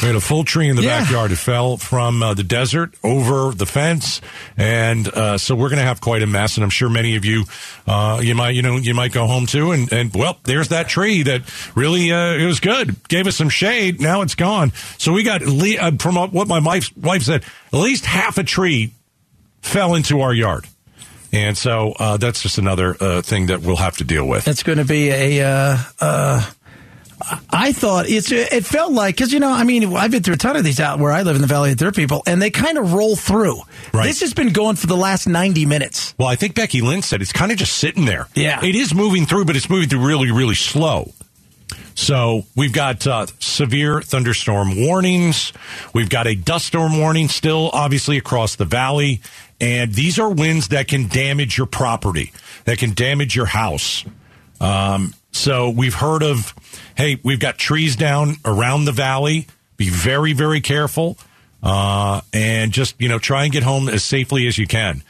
We 0.00 0.06
had 0.08 0.16
a 0.16 0.20
full 0.20 0.44
tree 0.44 0.68
in 0.68 0.76
the 0.76 0.82
Yeah. 0.82 1.00
backyard. 1.00 1.30
It 1.32 1.36
fell 1.36 1.76
from 1.76 2.22
uh, 2.22 2.34
the 2.34 2.42
desert 2.42 2.94
over 3.04 3.54
the 3.54 3.66
fence, 3.66 4.20
and 4.56 5.06
uh, 5.08 5.38
so 5.38 5.54
we're 5.54 5.68
going 5.68 5.78
to 5.78 5.84
have 5.86 6.00
quite 6.00 6.22
a 6.22 6.26
mess. 6.26 6.56
And 6.56 6.64
I'm 6.64 6.70
sure 6.70 6.88
many 6.88 7.14
of 7.16 7.24
you, 7.24 7.44
uh, 7.86 8.20
you 8.22 8.34
might, 8.34 8.50
you 8.56 8.62
know, 8.62 8.76
you 8.76 8.94
might 8.94 9.12
go 9.12 9.26
home 9.26 9.46
too. 9.46 9.70
And, 9.72 9.92
and 9.92 10.12
well, 10.14 10.38
there's 10.44 10.68
that 10.68 10.88
tree 10.88 11.22
that 11.22 11.42
really 11.76 12.10
uh, 12.12 12.32
it 12.34 12.46
was 12.46 12.58
good, 12.60 13.06
gave 13.08 13.26
us 13.26 13.36
some 13.36 13.48
shade. 13.48 14.00
Now 14.00 14.22
it's 14.22 14.34
gone. 14.34 14.72
So 14.98 15.12
we 15.12 15.22
got 15.22 15.42
le- 15.42 15.76
uh, 15.78 15.92
from 15.98 16.16
what 16.16 16.48
my 16.48 16.58
wife 16.58 16.90
wife 16.96 17.22
said, 17.22 17.44
at 17.72 17.78
least 17.78 18.04
half 18.04 18.38
a 18.38 18.44
tree 18.44 18.92
fell 19.60 19.94
into 19.94 20.20
our 20.22 20.34
yard. 20.34 20.66
And 21.32 21.56
so 21.56 21.92
uh, 21.98 22.16
that's 22.18 22.42
just 22.42 22.58
another 22.58 22.94
uh, 23.00 23.22
thing 23.22 23.46
that 23.46 23.60
we'll 23.62 23.76
have 23.76 23.96
to 23.98 24.04
deal 24.04 24.26
with. 24.26 24.46
It's 24.48 24.62
going 24.62 24.78
to 24.78 24.84
be 24.84 25.08
a. 25.10 25.78
I 27.50 27.72
thought 27.72 28.08
it's. 28.08 28.30
It 28.32 28.64
felt 28.64 28.92
like 28.92 29.16
because 29.16 29.32
you 29.32 29.40
know, 29.40 29.50
I 29.50 29.64
mean, 29.64 29.94
I've 29.94 30.10
been 30.10 30.22
through 30.22 30.34
a 30.34 30.38
ton 30.38 30.56
of 30.56 30.64
these 30.64 30.80
out 30.80 30.98
where 30.98 31.12
I 31.12 31.22
live 31.22 31.36
in 31.36 31.42
the 31.42 31.48
Valley 31.48 31.72
of 31.72 31.78
Dirt 31.78 31.96
People, 31.96 32.22
and 32.26 32.40
they 32.40 32.50
kind 32.50 32.78
of 32.78 32.92
roll 32.92 33.16
through. 33.16 33.60
Right. 33.92 34.06
This 34.06 34.20
has 34.20 34.34
been 34.34 34.52
going 34.52 34.76
for 34.76 34.86
the 34.86 34.96
last 34.96 35.26
ninety 35.26 35.66
minutes. 35.66 36.14
Well, 36.18 36.28
I 36.28 36.36
think 36.36 36.54
Becky 36.54 36.80
Lynn 36.80 37.02
said 37.02 37.22
it's 37.22 37.32
kind 37.32 37.52
of 37.52 37.58
just 37.58 37.74
sitting 37.78 38.04
there. 38.04 38.28
Yeah. 38.34 38.64
It 38.64 38.74
is 38.74 38.94
moving 38.94 39.26
through, 39.26 39.44
but 39.44 39.56
it's 39.56 39.68
moving 39.68 39.88
through 39.88 40.06
really, 40.06 40.30
really 40.30 40.54
slow. 40.54 41.12
So 41.94 42.44
we've 42.56 42.72
got 42.72 43.06
uh, 43.06 43.26
severe 43.38 44.00
thunderstorm 44.00 44.80
warnings. 44.86 45.52
We've 45.92 46.08
got 46.08 46.26
a 46.26 46.34
dust 46.34 46.66
storm 46.66 46.98
warning 46.98 47.28
still, 47.28 47.70
obviously, 47.72 48.16
across 48.16 48.56
the 48.56 48.64
valley. 48.64 49.20
And 49.60 49.92
these 49.92 50.18
are 50.18 50.30
winds 50.30 50.68
that 50.68 50.88
can 50.88 51.08
damage 51.08 51.56
your 51.56 51.66
property, 51.66 52.32
that 52.64 52.78
can 52.78 52.94
damage 52.94 53.36
your 53.36 53.46
house. 53.46 54.04
Um, 54.60 55.14
so 55.32 55.70
we've 55.70 55.94
heard 55.94 56.22
of, 56.22 56.54
hey, 56.96 57.18
we've 57.22 57.40
got 57.40 57.58
trees 57.58 57.96
down 57.96 58.36
around 58.44 58.84
the 58.84 58.92
valley. 58.92 59.46
Be 59.76 59.88
very, 59.88 60.32
very 60.32 60.60
careful. 60.60 61.18
Uh, 61.62 62.20
and 62.32 62.72
just, 62.72 63.00
you 63.00 63.08
know, 63.08 63.18
try 63.18 63.44
and 63.44 63.52
get 63.52 63.62
home 63.62 63.88
as 63.88 64.02
safely 64.04 64.46
as 64.46 64.58
you 64.58 64.66
can. 64.66 65.02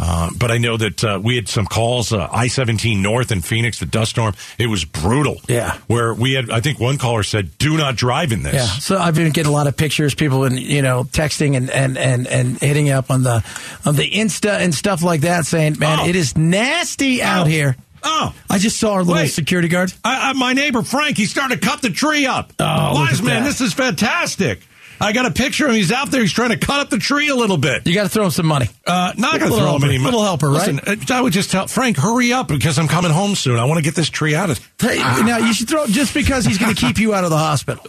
Uh, 0.00 0.30
but 0.38 0.50
I 0.52 0.58
know 0.58 0.76
that 0.76 1.02
uh, 1.04 1.20
we 1.20 1.34
had 1.34 1.48
some 1.48 1.66
calls, 1.66 2.12
uh, 2.12 2.28
I 2.30 2.46
17 2.46 3.02
North 3.02 3.32
in 3.32 3.40
Phoenix, 3.40 3.80
the 3.80 3.86
dust 3.86 4.12
storm. 4.12 4.32
It 4.56 4.68
was 4.68 4.84
brutal. 4.84 5.38
Yeah. 5.48 5.76
Where 5.88 6.14
we 6.14 6.34
had, 6.34 6.50
I 6.50 6.60
think 6.60 6.78
one 6.78 6.98
caller 6.98 7.24
said, 7.24 7.58
do 7.58 7.76
not 7.76 7.96
drive 7.96 8.30
in 8.30 8.44
this. 8.44 8.54
Yeah. 8.54 8.64
So 8.66 8.96
I've 8.96 9.16
been 9.16 9.32
getting 9.32 9.50
a 9.50 9.54
lot 9.54 9.66
of 9.66 9.76
pictures, 9.76 10.14
people 10.14 10.44
and 10.44 10.56
you 10.58 10.82
know 10.82 11.02
texting 11.02 11.56
and 11.56 11.68
and 11.70 11.98
and 11.98 12.28
and 12.28 12.58
hitting 12.58 12.90
up 12.90 13.10
on 13.10 13.24
the 13.24 13.44
on 13.84 13.96
the 13.96 14.08
Insta 14.08 14.60
and 14.60 14.72
stuff 14.72 15.02
like 15.02 15.22
that, 15.22 15.46
saying, 15.46 15.78
"Man, 15.80 15.98
Oh. 16.00 16.06
it 16.08 16.14
is 16.14 16.36
nasty 16.38 17.20
out 17.20 17.46
Oh. 17.48 17.50
here." 17.50 17.76
Oh. 18.02 18.34
I 18.50 18.58
just 18.58 18.78
saw 18.78 18.92
our 18.94 19.00
little 19.04 19.14
Wait. 19.22 19.28
security 19.28 19.68
guard. 19.68 19.92
I, 20.04 20.30
I, 20.30 20.32
my 20.34 20.52
neighbor 20.52 20.82
Frank, 20.82 21.16
he 21.16 21.26
started 21.26 21.60
to 21.60 21.66
cut 21.66 21.82
the 21.82 21.90
tree 21.90 22.26
up. 22.26 22.52
Oh, 22.58 22.94
Wise 22.94 23.22
man, 23.22 23.44
this 23.44 23.60
is 23.60 23.72
fantastic. 23.74 24.60
I 25.00 25.12
got 25.12 25.26
a 25.26 25.30
picture 25.30 25.64
of 25.66 25.70
him. 25.70 25.76
He's 25.76 25.92
out 25.92 26.10
there. 26.10 26.20
He's 26.20 26.32
trying 26.32 26.50
to 26.50 26.56
cut 26.56 26.80
up 26.80 26.90
the 26.90 26.98
tree 26.98 27.28
a 27.28 27.34
little 27.34 27.56
bit. 27.56 27.86
You 27.86 27.94
got 27.94 28.02
to 28.02 28.08
throw 28.08 28.24
him 28.24 28.30
some 28.32 28.46
money. 28.46 28.66
Uh, 28.84 29.12
not 29.16 29.38
going 29.38 29.52
to 29.52 29.56
throw 29.56 29.76
him 29.76 29.84
any 29.84 29.96
mo- 29.98 30.06
Little 30.06 30.24
helper, 30.24 30.48
right? 30.48 30.74
Listen, 30.74 30.80
uh, 30.80 30.96
I 31.14 31.20
would 31.20 31.32
just 31.32 31.52
tell 31.52 31.68
Frank, 31.68 31.96
hurry 31.96 32.32
up 32.32 32.48
because 32.48 32.78
I'm 32.78 32.88
coming 32.88 33.12
home 33.12 33.36
soon. 33.36 33.58
I 33.60 33.64
want 33.66 33.78
to 33.78 33.84
get 33.84 33.94
this 33.94 34.10
tree 34.10 34.34
out 34.34 34.50
of. 34.50 34.58
Hey, 34.80 34.96
now 34.98 35.38
you 35.38 35.52
should 35.52 35.68
throw 35.68 35.86
just 35.86 36.14
because 36.14 36.44
he's 36.44 36.58
going 36.58 36.74
to 36.74 36.80
keep 36.80 36.98
you 36.98 37.14
out 37.14 37.22
of 37.22 37.30
the 37.30 37.38
hospital. 37.38 37.84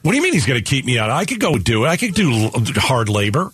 What 0.00 0.12
do 0.12 0.16
you 0.16 0.22
mean 0.22 0.32
he's 0.32 0.46
going 0.46 0.62
to 0.62 0.64
keep 0.64 0.84
me 0.86 0.98
out? 0.98 1.10
I 1.10 1.26
could 1.26 1.40
go 1.40 1.58
do 1.58 1.84
it. 1.84 1.88
I 1.88 1.96
could 1.98 2.14
do 2.14 2.50
hard 2.76 3.08
labor. 3.10 3.52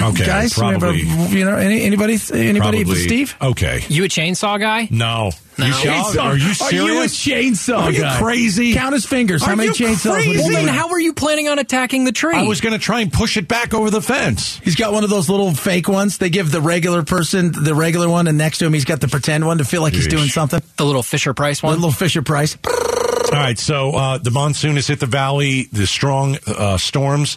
Okay, 0.00 0.24
Guys, 0.26 0.56
we 0.56 0.64
have 0.66 0.76
a- 0.76 0.78
probably. 0.78 1.00
you 1.38 1.44
know, 1.44 1.56
any, 1.56 1.82
anybody, 1.82 2.18
anybody, 2.32 2.84
probably- 2.84 3.02
Steve? 3.06 3.36
Okay. 3.42 3.82
You 3.88 4.04
a 4.04 4.08
chainsaw 4.08 4.58
guy? 4.60 4.88
No. 4.90 5.30
No. 5.58 5.66
You 5.66 5.72
chainsaw? 5.72 6.22
Are 6.24 6.36
you 6.36 6.54
serious? 6.54 6.62
Are 6.62 6.72
you 6.72 7.02
a 7.02 7.04
chainsaw 7.06 7.78
Are 7.84 7.90
you 7.90 8.00
guy? 8.02 8.18
crazy? 8.20 8.74
Count 8.74 8.94
his 8.94 9.04
fingers. 9.04 9.42
How 9.44 9.52
Are 9.52 9.56
many 9.56 9.68
you 9.70 9.74
chainsaws? 9.74 10.10
would 10.12 10.20
he 10.20 10.34
crazy? 10.34 10.54
Well, 10.54 10.64
then 10.64 10.72
how 10.72 10.88
are 10.90 11.00
you 11.00 11.12
planning 11.12 11.48
on 11.48 11.58
attacking 11.58 12.04
the 12.04 12.12
tree? 12.12 12.34
I 12.36 12.44
was 12.44 12.60
going 12.60 12.74
to 12.74 12.78
try 12.78 13.00
and 13.00 13.12
push 13.12 13.36
it 13.36 13.48
back 13.48 13.74
over 13.74 13.90
the 13.90 14.00
fence. 14.00 14.60
He's 14.62 14.76
got 14.76 14.92
one 14.92 15.02
of 15.02 15.10
those 15.10 15.28
little 15.28 15.52
fake 15.52 15.88
ones. 15.88 16.18
They 16.18 16.30
give 16.30 16.52
the 16.52 16.60
regular 16.60 17.02
person 17.02 17.50
the 17.52 17.74
regular 17.74 18.08
one, 18.08 18.28
and 18.28 18.38
next 18.38 18.58
to 18.58 18.66
him 18.66 18.72
he's 18.72 18.84
got 18.84 19.00
the 19.00 19.08
pretend 19.08 19.46
one 19.46 19.58
to 19.58 19.64
feel 19.64 19.82
like 19.82 19.94
he's 19.94 20.06
doing 20.06 20.28
something. 20.28 20.62
the 20.76 20.84
little 20.84 21.02
Fisher 21.02 21.34
Price 21.34 21.60
The 21.60 21.66
one. 21.66 21.74
little 21.76 21.90
Fisher 21.90 22.22
Price. 22.22 22.56
All 22.64 23.34
right, 23.34 23.58
so 23.58 23.90
uh, 23.90 24.18
the 24.18 24.30
monsoon 24.30 24.76
has 24.76 24.86
hit 24.86 25.00
the 25.00 25.06
valley. 25.06 25.64
The 25.72 25.86
strong 25.86 26.38
uh, 26.46 26.78
storms. 26.78 27.36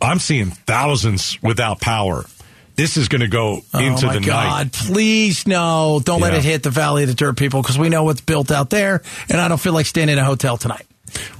I'm 0.00 0.18
seeing 0.18 0.50
thousands 0.50 1.38
without 1.42 1.80
power. 1.80 2.24
This 2.76 2.96
is 2.96 3.08
going 3.08 3.22
to 3.22 3.28
go 3.28 3.56
into 3.74 4.04
oh 4.04 4.06
my 4.06 4.18
the 4.18 4.20
God! 4.24 4.66
night. 4.66 4.72
Please 4.72 5.46
no! 5.48 6.00
Don't 6.04 6.20
let 6.20 6.34
it 6.34 6.44
hit 6.44 6.62
the 6.62 6.70
Valley 6.70 7.02
of 7.02 7.08
the 7.08 7.14
Dirt 7.14 7.36
people 7.36 7.60
because 7.60 7.76
we 7.76 7.88
know 7.88 8.04
what's 8.04 8.20
built 8.20 8.52
out 8.52 8.70
there, 8.70 9.02
and 9.28 9.40
I 9.40 9.48
don't 9.48 9.60
feel 9.60 9.72
like 9.72 9.86
staying 9.86 10.08
in 10.08 10.18
a 10.18 10.24
hotel 10.24 10.56
tonight. 10.56 10.86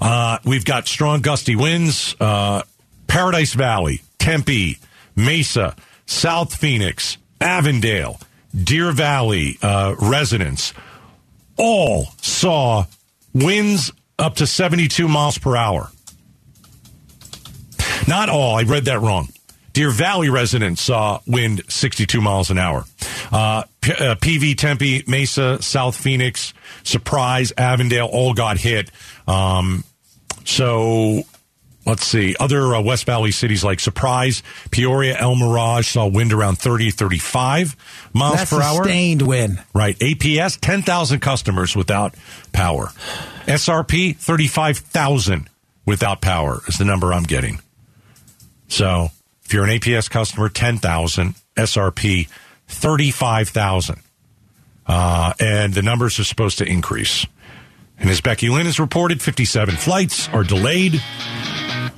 Uh, 0.00 0.38
we've 0.44 0.64
got 0.64 0.88
strong 0.88 1.20
gusty 1.20 1.54
winds. 1.54 2.16
Uh, 2.18 2.62
Paradise 3.06 3.54
Valley, 3.54 4.02
Tempe, 4.18 4.78
Mesa, 5.14 5.76
South 6.06 6.54
Phoenix, 6.54 7.18
Avondale, 7.40 8.18
Deer 8.54 8.90
Valley 8.92 9.58
uh, 9.62 9.94
residents 10.00 10.72
all 11.56 12.06
saw 12.20 12.84
winds 13.34 13.92
up 14.18 14.36
to 14.36 14.46
72 14.46 15.06
miles 15.06 15.38
per 15.38 15.56
hour. 15.56 15.90
Not 18.08 18.28
all. 18.28 18.56
I 18.56 18.62
read 18.62 18.86
that 18.86 19.00
wrong. 19.00 19.28
Deer 19.74 19.90
Valley 19.90 20.28
residents 20.30 20.80
saw 20.82 21.20
wind 21.26 21.62
62 21.68 22.20
miles 22.20 22.50
an 22.50 22.58
hour. 22.58 22.84
Uh, 23.30 23.62
P- 23.80 23.92
uh, 23.92 24.14
PV, 24.16 24.56
Tempe, 24.56 25.04
Mesa, 25.06 25.62
South 25.62 25.94
Phoenix, 25.94 26.52
Surprise, 26.82 27.52
Avondale 27.56 28.06
all 28.10 28.32
got 28.34 28.56
hit. 28.58 28.90
Um, 29.28 29.84
so 30.44 31.22
let's 31.86 32.04
see. 32.06 32.34
Other 32.40 32.74
uh, 32.74 32.80
West 32.80 33.04
Valley 33.04 33.30
cities 33.30 33.62
like 33.62 33.78
Surprise, 33.78 34.42
Peoria, 34.70 35.16
El 35.18 35.36
Mirage 35.36 35.86
saw 35.88 36.06
wind 36.08 36.32
around 36.32 36.56
30, 36.58 36.90
35 36.90 37.76
miles 38.14 38.36
That's 38.36 38.50
per 38.50 38.62
hour. 38.62 38.82
sustained 38.82 39.22
win. 39.22 39.60
Right. 39.74 39.96
APS, 39.98 40.58
10,000 40.60 41.20
customers 41.20 41.76
without 41.76 42.14
power. 42.52 42.88
SRP, 43.46 44.16
35,000 44.16 45.48
without 45.86 46.20
power 46.20 46.62
is 46.66 46.78
the 46.78 46.84
number 46.84 47.12
I'm 47.12 47.22
getting. 47.22 47.60
So 48.68 49.08
if 49.44 49.52
you're 49.52 49.64
an 49.64 49.70
APS 49.70 50.10
customer, 50.10 50.48
10,000. 50.48 51.34
SRP, 51.56 52.28
35,000. 52.68 54.00
Uh, 54.86 55.32
and 55.40 55.74
the 55.74 55.82
numbers 55.82 56.18
are 56.18 56.24
supposed 56.24 56.58
to 56.58 56.64
increase. 56.64 57.26
And 57.98 58.08
as 58.08 58.20
Becky 58.20 58.48
Lynn 58.48 58.66
has 58.66 58.78
reported, 58.78 59.20
57 59.20 59.74
flights 59.76 60.28
are 60.28 60.44
delayed. 60.44 61.02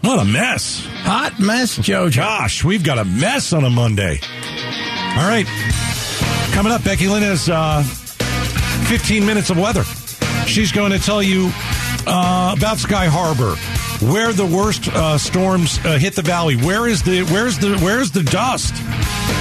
What 0.00 0.18
a 0.18 0.24
mess. 0.24 0.84
Hot 1.02 1.38
mess, 1.38 1.76
Joe. 1.76 2.08
Josh, 2.08 2.64
we've 2.64 2.82
got 2.82 2.98
a 2.98 3.04
mess 3.04 3.52
on 3.52 3.64
a 3.64 3.70
Monday. 3.70 4.18
All 5.16 5.28
right. 5.28 5.46
Coming 6.52 6.72
up, 6.72 6.82
Becky 6.82 7.06
Lynn 7.06 7.22
has 7.22 7.48
uh, 7.50 7.82
15 8.88 9.26
minutes 9.26 9.50
of 9.50 9.58
weather. 9.58 9.84
She's 10.46 10.72
going 10.72 10.92
to 10.92 10.98
tell 10.98 11.22
you 11.22 11.50
uh, 12.06 12.54
about 12.56 12.78
Sky 12.78 13.06
Harbor, 13.06 13.56
where 14.02 14.32
the 14.32 14.46
worst 14.46 14.88
uh, 14.88 15.18
storms 15.18 15.78
uh, 15.84 15.98
hit 15.98 16.14
the 16.14 16.22
valley. 16.22 16.56
Where 16.56 16.88
is 16.88 17.02
the 17.02 17.22
where's 17.24 17.58
the 17.58 17.78
where's 17.78 18.10
the 18.10 18.22
dust? 18.22 18.74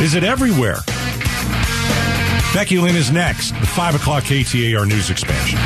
Is 0.02 0.16
it 0.16 0.24
everywhere? 0.24 0.80
Becky 2.54 2.78
Lynn 2.78 2.96
is 2.96 3.12
next. 3.12 3.52
The 3.52 3.68
five 3.68 3.96
o'clock 3.96 4.24
KTAR 4.24 4.88
news 4.88 5.10
expansion. 5.10 5.60